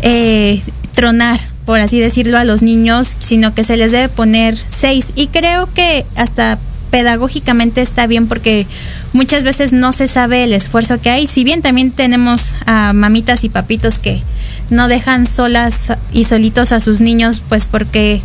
[0.03, 0.63] eh,
[0.95, 5.29] tronar por así decirlo a los niños sino que se les debe poner seis y
[5.29, 6.59] creo que hasta
[6.91, 8.67] pedagógicamente está bien porque
[9.13, 13.45] muchas veces no se sabe el esfuerzo que hay si bien también tenemos a mamitas
[13.45, 14.23] y papitos que
[14.71, 18.23] no dejan solas y solitos a sus niños pues porque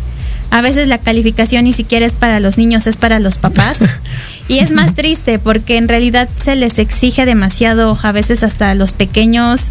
[0.50, 3.78] a veces la calificación ni siquiera es para los niños, es para los papás.
[4.48, 8.74] Y es más triste porque en realidad se les exige demasiado, a veces hasta a
[8.74, 9.70] los pequeños,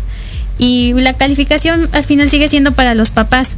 [0.60, 3.57] y la calificación al final sigue siendo para los papás.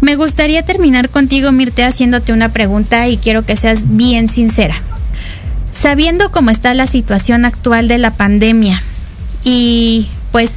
[0.00, 4.82] Me gustaría terminar contigo, Mirte, haciéndote una pregunta y quiero que seas bien sincera.
[5.70, 8.82] Sabiendo cómo está la situación actual de la pandemia
[9.44, 10.56] y pues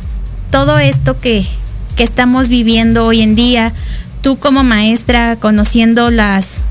[0.49, 1.45] todo esto que,
[1.95, 3.73] que estamos viviendo hoy en día,
[4.21, 6.61] tú como maestra, conociendo las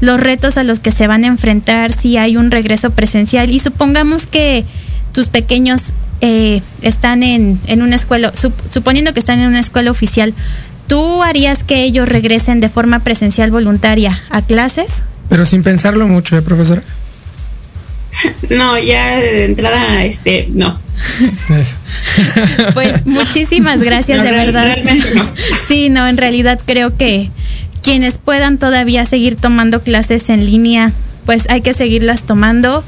[0.00, 3.58] los retos a los que se van a enfrentar si hay un regreso presencial y
[3.60, 4.64] supongamos que
[5.12, 9.90] tus pequeños eh, están en, en una escuela, sup, suponiendo que están en una escuela
[9.90, 10.34] oficial,
[10.86, 15.02] ¿tú harías que ellos regresen de forma presencial voluntaria a clases?
[15.28, 16.82] Pero sin pensarlo mucho, ¿eh, profesora?
[18.50, 20.78] No, ya de entrada, este, no.
[22.74, 24.78] pues muchísimas gracias, no, de verdad.
[25.14, 25.28] No.
[25.68, 27.30] Sí, no, en realidad creo que
[27.82, 30.92] quienes puedan todavía seguir tomando clases en línea,
[31.24, 32.84] pues hay que seguirlas tomando.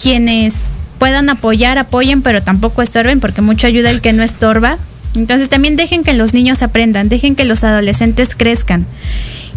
[0.00, 0.54] Quienes
[1.02, 4.76] puedan apoyar, apoyen, pero tampoco estorben, porque mucho ayuda el que no estorba.
[5.16, 8.86] Entonces también dejen que los niños aprendan, dejen que los adolescentes crezcan.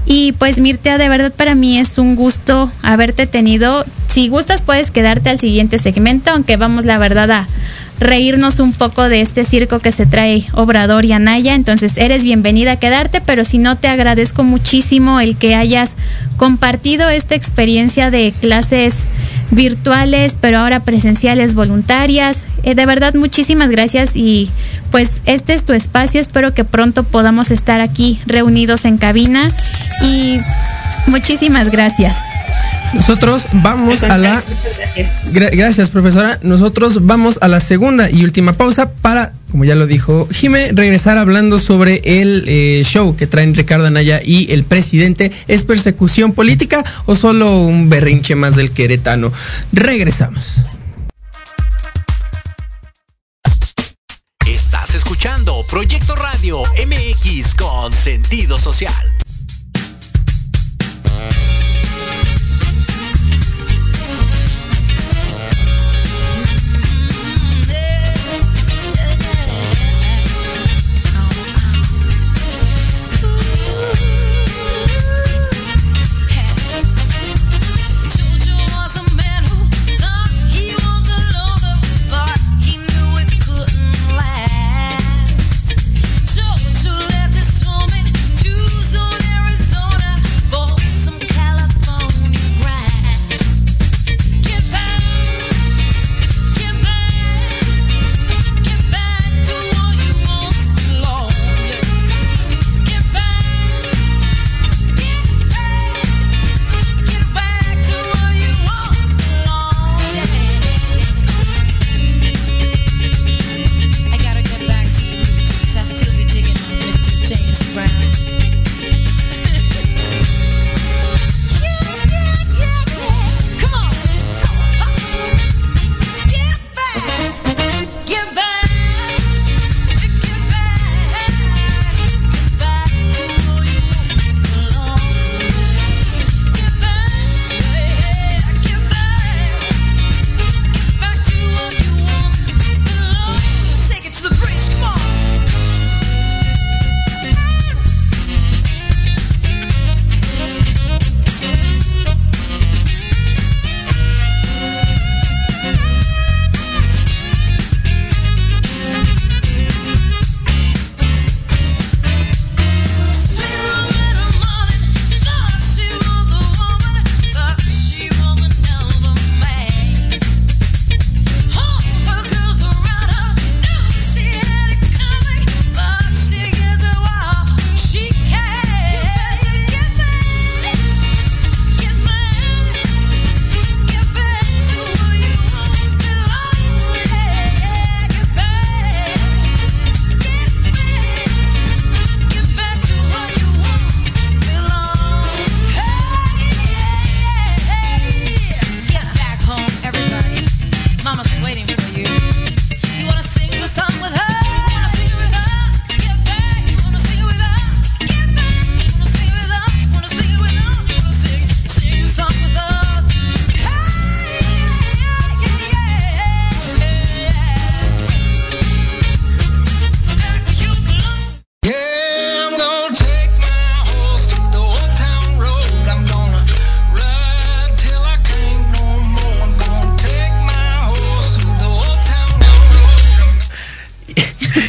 [0.08, 3.86] Y pues Mirtea, de verdad para mí es un gusto haberte tenido.
[4.08, 7.48] Si gustas puedes quedarte al siguiente segmento, aunque vamos la verdad a
[8.00, 11.54] reírnos un poco de este circo que se trae Obrador y Anaya.
[11.54, 15.92] Entonces eres bienvenida a quedarte, pero si no te agradezco muchísimo el que hayas
[16.38, 18.96] compartido esta experiencia de clases
[19.52, 22.46] virtuales, pero ahora presenciales voluntarias.
[22.64, 24.50] eh, de verdad muchísimas gracias y
[24.92, 26.22] pues este es tu espacio.
[26.22, 29.50] Espero que pronto podamos estar aquí reunidos en cabina
[30.04, 30.40] y
[31.08, 32.35] muchísimas gracias.
[32.96, 34.36] Nosotros vamos a la...
[34.36, 35.34] Muchas gracias.
[35.34, 36.40] Gra- gracias, profesora.
[36.42, 41.18] Nosotros vamos a la segunda y última pausa para, como ya lo dijo Jime, regresar
[41.18, 45.32] hablando sobre el eh, show que traen Ricardo Anaya y el presidente.
[45.48, 49.32] ¿Es persecución política o solo un berrinche más del queretano?
[49.74, 50.54] Regresamos.
[54.48, 58.94] Estás escuchando Proyecto Radio MX con sentido social.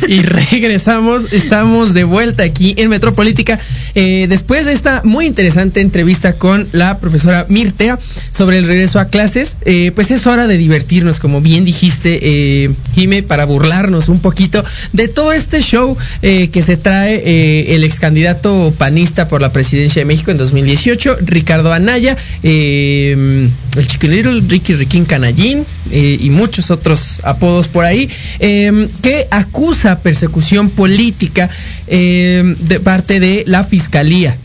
[0.09, 3.59] Y regresamos, estamos de vuelta aquí en Metropolítica.
[3.95, 7.99] eh, después de esta muy interesante entrevista con la profesora Mirtea
[8.37, 12.71] sobre el regreso a clases, eh, pues es hora de divertirnos, como bien dijiste, eh,
[12.95, 14.63] Jime, para burlarnos un poquito
[14.93, 19.53] de todo este show eh, que se trae eh, el ex candidato panista por la
[19.53, 26.71] presidencia de México en 2018, Ricardo Anaya, eh, el chiquilero Ricky Riquín Canallín y muchos
[26.71, 31.49] otros apodos por ahí, que acusa persecución política
[31.87, 34.37] de parte de la fiscalía.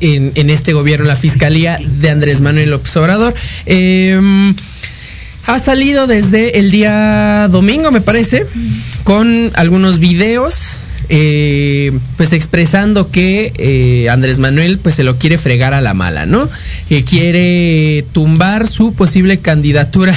[0.00, 3.34] En, en este gobierno, la fiscalía de Andrés Manuel López Obrador.
[3.66, 4.20] Eh,
[5.46, 8.46] ha salido desde el día domingo, me parece,
[9.04, 10.78] con algunos videos,
[11.10, 16.24] eh, pues expresando que eh, Andrés Manuel pues se lo quiere fregar a la mala,
[16.24, 16.48] ¿no?
[16.88, 20.14] Que quiere tumbar su posible candidatura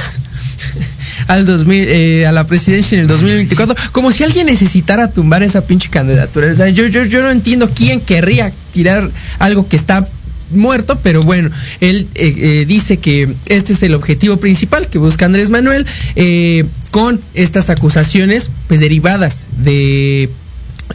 [1.28, 5.66] al 2000, eh, a la presidencia en el 2024, como si alguien necesitara tumbar esa
[5.68, 6.52] pinche candidatura.
[6.52, 9.10] O sea, yo, yo, yo no entiendo quién querría tirar
[9.40, 10.08] algo que está
[10.52, 11.50] muerto, pero bueno,
[11.82, 15.84] él eh, eh, dice que este es el objetivo principal que busca Andrés Manuel
[16.16, 20.30] eh, con estas acusaciones pues derivadas de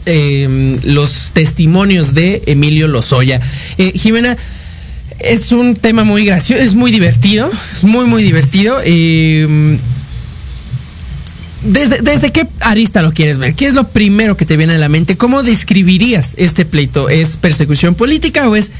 [0.05, 3.41] eh, los testimonios de Emilio Lozoya.
[3.77, 4.37] Eh, Jimena,
[5.19, 8.79] es un tema muy gracioso, es muy divertido, es muy muy divertido.
[11.63, 13.55] ¿Desde, ¿Desde qué arista lo quieres ver?
[13.55, 15.15] ¿Qué es lo primero que te viene a la mente?
[15.17, 17.09] ¿Cómo describirías este pleito?
[17.09, 18.71] ¿Es persecución política o es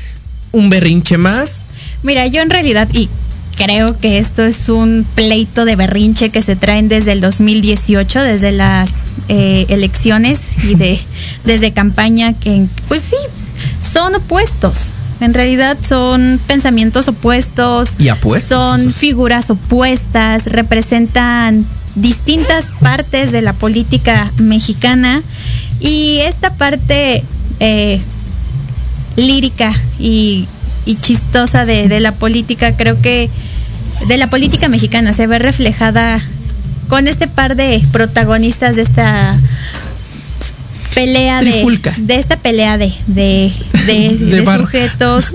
[0.52, 1.64] un berrinche más?
[2.04, 3.10] Mira, yo en realidad, y
[3.56, 8.52] creo que esto es un pleito de berrinche que se traen desde el 2018, desde
[8.52, 8.90] las
[9.30, 11.00] eh, elecciones y de
[11.46, 13.18] desde campaña, que pues sí,
[13.82, 14.94] son opuestos.
[15.22, 21.66] En realidad son pensamientos opuestos, Y apuestos, son figuras opuestas, representan
[21.96, 25.22] distintas partes de la política mexicana
[25.80, 27.24] y esta parte
[27.60, 28.02] eh,
[29.16, 30.48] lírica y,
[30.86, 33.30] y chistosa de, de la política, creo que
[34.08, 36.20] de la política mexicana se ve reflejada
[36.90, 39.38] con este par de protagonistas de esta
[40.94, 41.94] pelea de, Trifulca.
[41.98, 45.34] de esta pelea de, de, sujetos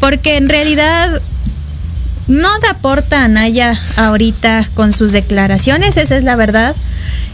[0.00, 1.20] porque en realidad
[2.28, 6.74] no te aporta a Naya ahorita con sus declaraciones, esa es la verdad.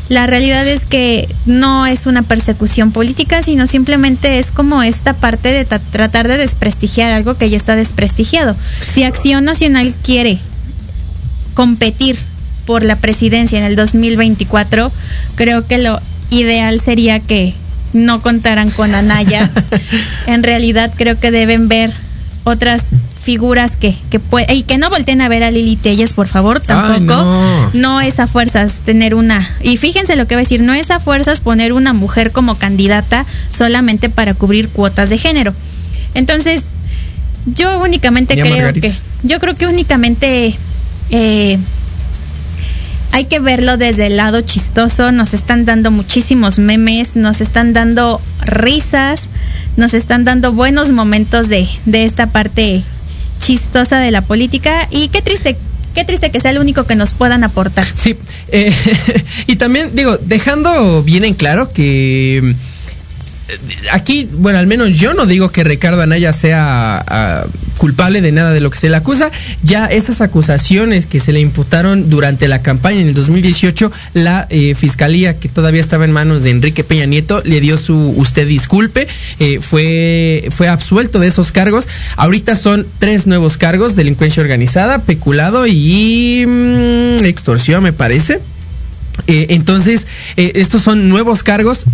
[0.09, 5.51] La realidad es que no es una persecución política, sino simplemente es como esta parte
[5.53, 8.57] de tra- tratar de desprestigiar algo que ya está desprestigiado.
[8.93, 10.41] Si Acción Nacional quiere
[11.55, 12.17] competir
[12.67, 14.91] por la presidencia en el 2024,
[15.37, 17.55] creo que lo ideal sería que
[17.93, 19.49] no contaran con Anaya.
[20.27, 21.93] en realidad creo que deben ver
[22.45, 22.87] otras
[23.23, 26.61] figuras que, que pue- y que no volteen a ver a Lili Telles, por favor,
[26.61, 27.01] tampoco.
[27.23, 27.71] no.
[27.75, 29.49] no es a fuerzas tener una.
[29.63, 32.57] Y fíjense lo que voy a decir, no es a fuerzas poner una mujer como
[32.57, 35.53] candidata solamente para cubrir cuotas de género.
[36.15, 36.63] Entonces,
[37.55, 38.89] yo únicamente creo Margarita.
[38.89, 38.95] que.
[39.23, 40.57] Yo creo que únicamente
[41.11, 41.59] eh,
[43.13, 45.13] hay que verlo desde el lado chistoso.
[45.13, 49.29] Nos están dando muchísimos memes, nos están dando risas,
[49.77, 52.83] nos están dando buenos momentos de, de esta parte
[53.41, 54.87] chistosa de la política.
[54.91, 55.57] Y qué triste,
[55.95, 57.87] qué triste que sea lo único que nos puedan aportar.
[57.97, 58.17] Sí,
[58.49, 58.73] eh,
[59.49, 62.55] y también digo, dejando bien en claro que
[63.93, 67.47] aquí, bueno, al menos yo no digo que Ricardo Anaya sea ah,
[67.77, 69.31] culpable de nada de lo que se le acusa.
[69.63, 74.75] Ya esas acusaciones que se le imputaron durante la campaña en el 2018, la eh,
[74.75, 79.09] fiscalía que todavía estaba en manos de Enrique Peña Nieto le dio su usted disculpe,
[79.39, 81.89] eh, fue, fue absuelto de esos cargos.
[82.17, 88.41] Ahorita son tres nuevos cargos, delincuencia organizada, peculado y mm, extorsión, me parece.
[89.27, 90.07] Eh, entonces,
[90.37, 91.85] eh, estos son nuevos cargos.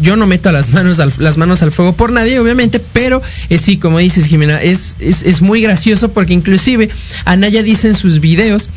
[0.00, 3.58] Yo no meto las manos al, las manos al fuego por nadie, obviamente, pero eh,
[3.58, 6.88] sí, como dices, Jimena, es, es, es muy gracioso porque inclusive
[7.24, 8.68] Anaya dice en sus videos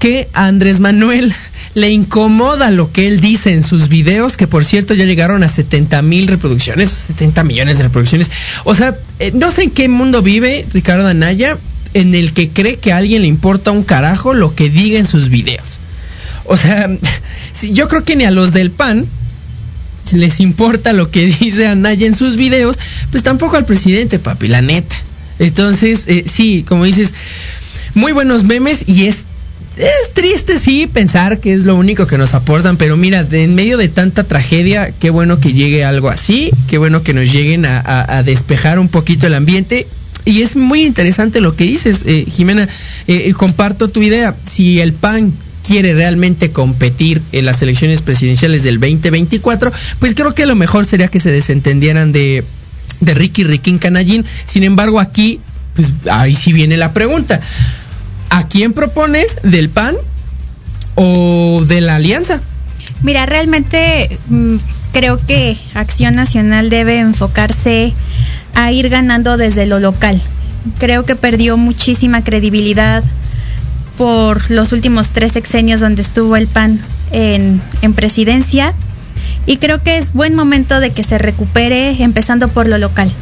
[0.00, 1.32] que a Andrés Manuel
[1.74, 5.48] le incomoda lo que él dice en sus videos, que por cierto ya llegaron a
[5.48, 8.30] 70 mil reproducciones, 70 millones de reproducciones.
[8.64, 11.56] O sea, eh, no sé en qué mundo vive Ricardo Anaya
[11.94, 15.06] en el que cree que a alguien le importa un carajo lo que diga en
[15.06, 15.78] sus videos.
[16.50, 16.88] O sea,
[17.72, 19.06] yo creo que ni a los del PAN
[20.12, 22.76] les importa lo que dice Anaya en sus videos,
[23.10, 24.96] pues tampoco al presidente, papi, la neta.
[25.38, 27.14] Entonces, eh, sí, como dices,
[27.94, 29.18] muy buenos memes y es,
[29.76, 33.76] es triste, sí, pensar que es lo único que nos aportan, pero mira, en medio
[33.78, 37.78] de tanta tragedia, qué bueno que llegue algo así, qué bueno que nos lleguen a,
[37.80, 39.86] a- a despejar un poquito el ambiente.
[40.26, 42.64] Y es muy interesante lo que dices, eh, Jimena.
[43.06, 44.34] eh, eh, comparto tu idea.
[44.46, 45.32] Si el PAN
[45.70, 51.06] quiere realmente competir en las elecciones presidenciales del 2024, pues creo que lo mejor sería
[51.06, 52.42] que se desentendieran de,
[52.98, 54.26] de Ricky Riquín Canallín.
[54.46, 55.38] Sin embargo, aquí,
[55.76, 57.40] pues ahí sí viene la pregunta.
[58.30, 59.38] ¿A quién propones?
[59.44, 59.94] ¿Del PAN
[60.96, 62.40] o de la alianza?
[63.04, 64.56] Mira, realmente mm,
[64.92, 67.94] creo que Acción Nacional debe enfocarse
[68.54, 70.20] a ir ganando desde lo local.
[70.80, 73.04] Creo que perdió muchísima credibilidad
[74.00, 76.80] por los últimos tres sexenios donde estuvo el PAN
[77.12, 78.72] en, en presidencia.
[79.44, 83.12] Y creo que es buen momento de que se recupere empezando por lo local,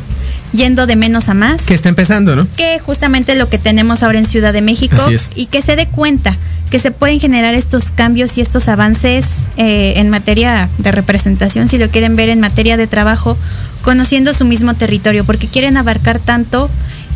[0.53, 1.63] yendo de menos a más.
[1.63, 2.47] Que está empezando, ¿no?
[2.57, 5.05] que justamente lo que tenemos ahora en Ciudad de México
[5.35, 6.37] y que se dé cuenta
[6.71, 9.27] que se pueden generar estos cambios y estos avances
[9.57, 13.37] eh, en materia de representación, si lo quieren ver en materia de trabajo,
[13.83, 16.71] conociendo su mismo territorio, porque quieren abarcar tanto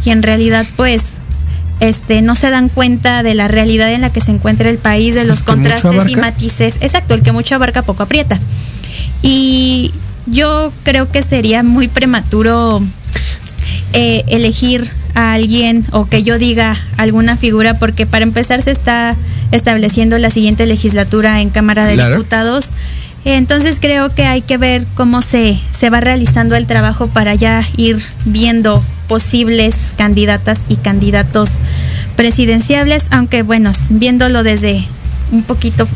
[0.05, 1.05] y en realidad pues
[1.83, 5.17] este no se dan cuenta de la realidad en la que se encuentra el país,
[5.17, 6.77] de los contrastes y matices.
[6.81, 8.39] Exacto, el que mucho abarca poco aprieta.
[9.21, 9.93] Y
[10.27, 12.81] yo creo que sería muy prematuro
[13.95, 19.17] eh, elegir a alguien o que yo diga alguna figura, porque para empezar se está
[19.51, 22.17] estableciendo la siguiente legislatura en Cámara de Claro.
[22.17, 22.71] Diputados.
[23.25, 27.63] Entonces creo que hay que ver cómo se, se va realizando el trabajo para ya
[27.77, 31.59] ir viendo posibles candidatas y candidatos
[32.17, 34.85] presidenciables, aunque bueno, viéndolo desde
[35.31, 35.87] un poquito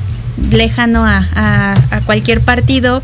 [0.50, 3.02] lejano a, a- a cualquier partido.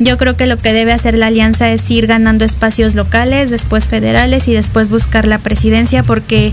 [0.00, 3.86] Yo creo que lo que debe hacer la alianza es ir ganando espacios locales, después
[3.88, 6.52] federales y después buscar la presidencia porque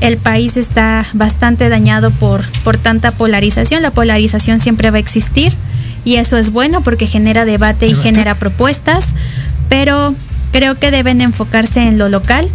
[0.00, 3.80] el país está bastante dañado por, por tanta polarización.
[3.82, 5.52] La polarización siempre va a existir
[6.04, 9.06] y eso es bueno porque genera debate y genera propuestas,
[9.68, 10.14] pero
[10.52, 12.48] creo que deben enfocarse en lo local,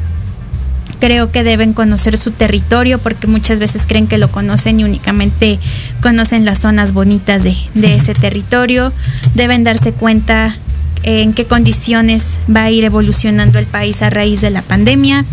[1.00, 5.60] creo que deben conocer su territorio porque muchas veces creen que lo conocen y únicamente
[6.02, 8.92] conocen las zonas bonitas de, de ese territorio.
[9.34, 10.56] Deben darse cuenta
[11.04, 15.24] en qué condiciones va a ir evolucionando el país a raíz de la pandemia,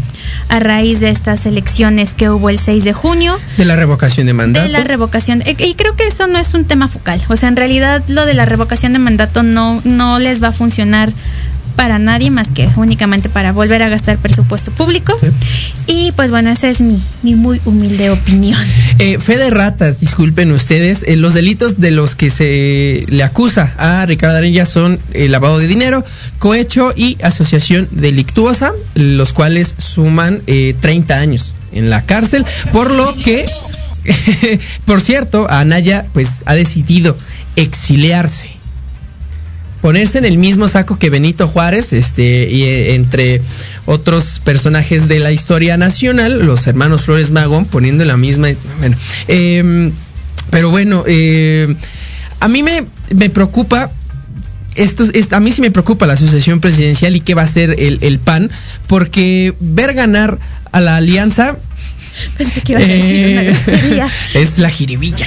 [0.48, 3.38] a raíz de estas elecciones que hubo el 6 de junio.
[3.56, 4.66] De la revocación de mandato.
[4.66, 5.42] De la revocación.
[5.46, 7.22] Y creo que eso no es un tema focal.
[7.28, 10.52] O sea, en realidad lo de la revocación de mandato no, no les va a
[10.52, 11.12] funcionar
[11.72, 15.16] para nadie más que únicamente para volver a gastar presupuesto público.
[15.86, 18.58] Y pues bueno, esa es mi, mi muy humilde opinión.
[18.98, 21.04] Eh, fe de ratas, disculpen ustedes.
[21.06, 25.58] eh, los delitos de los que se le acusa a Ricardo Arella son eh, lavado
[25.58, 26.04] de dinero,
[26.38, 33.14] cohecho y asociación delictuosa, los cuales suman eh, 30 años en la cárcel, por lo
[33.16, 33.46] que,
[34.84, 37.16] por cierto, Anaya pues ha decidido
[37.56, 38.50] exiliarse
[39.82, 43.42] ponerse en el mismo saco que Benito Juárez, este, y eh, entre
[43.84, 48.48] otros personajes de la historia nacional, los hermanos Flores Magón, poniendo la misma.
[48.78, 48.96] Bueno,
[49.28, 49.92] em,
[50.50, 51.74] pero bueno, eh,
[52.40, 53.90] a mí me, me preocupa.
[54.74, 57.76] Esto, es- a mí sí me preocupa la asociación presidencial y qué va a hacer
[57.78, 58.50] el, el PAN,
[58.86, 60.38] porque ver ganar
[60.70, 61.58] a la alianza
[62.38, 64.10] Pensé que ibas a decir una eh, grosería.
[64.34, 65.26] es la jiribilla.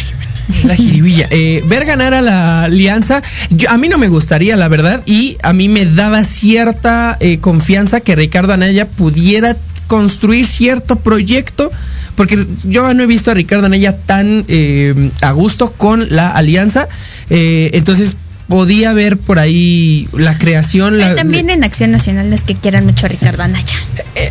[0.63, 1.27] La jiribilla.
[1.31, 5.37] Eh, ver ganar a la alianza, yo- a mí no me gustaría, la verdad, y
[5.43, 9.55] a mí me daba cierta eh, confianza que Ricardo Anaya pudiera
[9.87, 11.71] construir cierto proyecto,
[12.15, 16.87] porque yo no he visto a Ricardo Anaya tan eh, a gusto con la alianza,
[17.29, 18.15] eh, entonces
[18.47, 20.99] podía ver por ahí la creación.
[20.99, 23.75] La, Eh, También en Acción Nacional es que quieran mucho a Ricardo Anaya.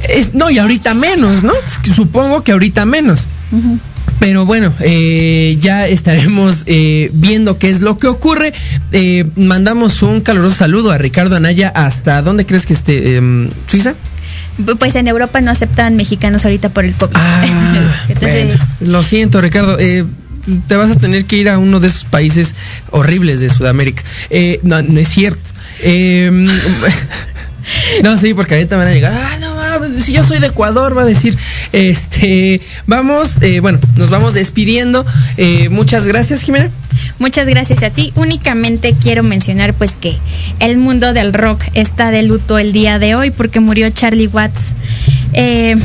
[0.08, 1.52] es- no, y ahorita menos, ¿no?
[1.94, 3.24] Supongo que ahorita menos.
[4.24, 8.54] Pero bueno, eh, ya estaremos eh, viendo qué es lo que ocurre.
[8.90, 11.68] Eh, mandamos un caluroso saludo a Ricardo Anaya.
[11.74, 13.16] ¿Hasta dónde crees que esté?
[13.18, 13.92] Em, ¿Suiza?
[14.78, 17.14] Pues en Europa no aceptan mexicanos ahorita por el COVID.
[18.08, 18.46] Entonces,
[18.80, 19.78] Bueno, lo siento, Ricardo.
[19.78, 20.06] eh,
[20.68, 22.54] te vas a tener que ir a uno de esos países
[22.92, 24.02] horribles de Sudamérica.
[24.30, 25.50] Eh, no, no es cierto.
[28.02, 29.12] No, sí, porque ahorita van a llegar.
[29.14, 31.36] Ah, no mames, si yo soy de Ecuador, va a decir.
[31.72, 35.04] Este, vamos, eh, bueno, nos vamos despidiendo.
[35.36, 36.70] Eh, muchas gracias, Jimena.
[37.18, 38.12] Muchas gracias a ti.
[38.16, 40.18] Únicamente quiero mencionar pues que
[40.60, 44.60] el mundo del rock está de luto el día de hoy porque murió Charlie Watts.
[45.32, 45.76] Eh,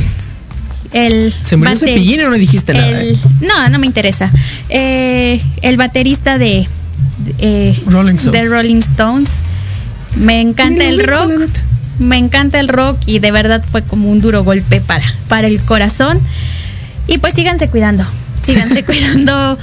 [0.92, 3.00] el ¿Se murió bate- Cepillín o no dijiste nada?
[3.00, 4.30] el- no, no me interesa.
[4.68, 6.66] Eh, el baterista de,
[7.18, 7.34] de,
[7.70, 8.40] eh, Rolling Stones.
[8.42, 9.30] de Rolling Stones.
[10.16, 11.48] Me encanta Mira, el rock.
[12.00, 15.60] Me encanta el rock y de verdad fue como un duro golpe para, para el
[15.60, 16.18] corazón.
[17.06, 18.04] Y pues síganse cuidando.
[18.44, 19.58] Síganse cuidando.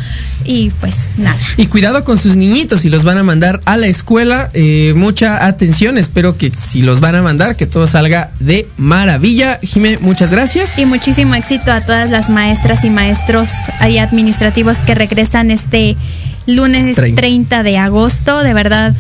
[0.46, 1.40] Y pues nada.
[1.58, 5.46] Y cuidado con sus niñitos, si los van a mandar a la escuela, eh, mucha
[5.46, 9.60] atención, espero que si los van a mandar, que todo salga de maravilla.
[9.62, 10.80] Jimé, muchas gracias.
[10.80, 15.98] Y muchísimo éxito a todas las maestras y maestros ahí administrativos que regresan este
[16.46, 17.22] lunes Treinta.
[17.22, 18.44] 30 de agosto.
[18.44, 18.96] De verdad,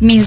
[0.00, 0.26] mis,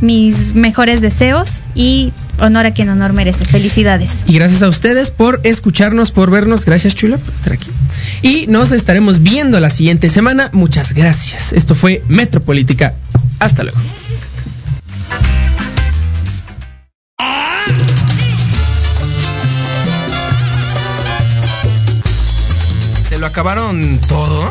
[0.00, 3.44] mis mejores deseos y honor a quien honor merece.
[3.44, 4.18] Felicidades.
[4.26, 6.64] Y gracias a ustedes por escucharnos, por vernos.
[6.64, 7.70] Gracias, Chula, por estar aquí.
[8.22, 10.50] Y nos estaremos viendo la siguiente semana.
[10.52, 11.52] Muchas gracias.
[11.52, 12.94] Esto fue Metropolítica.
[13.38, 13.78] Hasta luego.
[23.08, 24.50] ¿Se lo acabaron todo?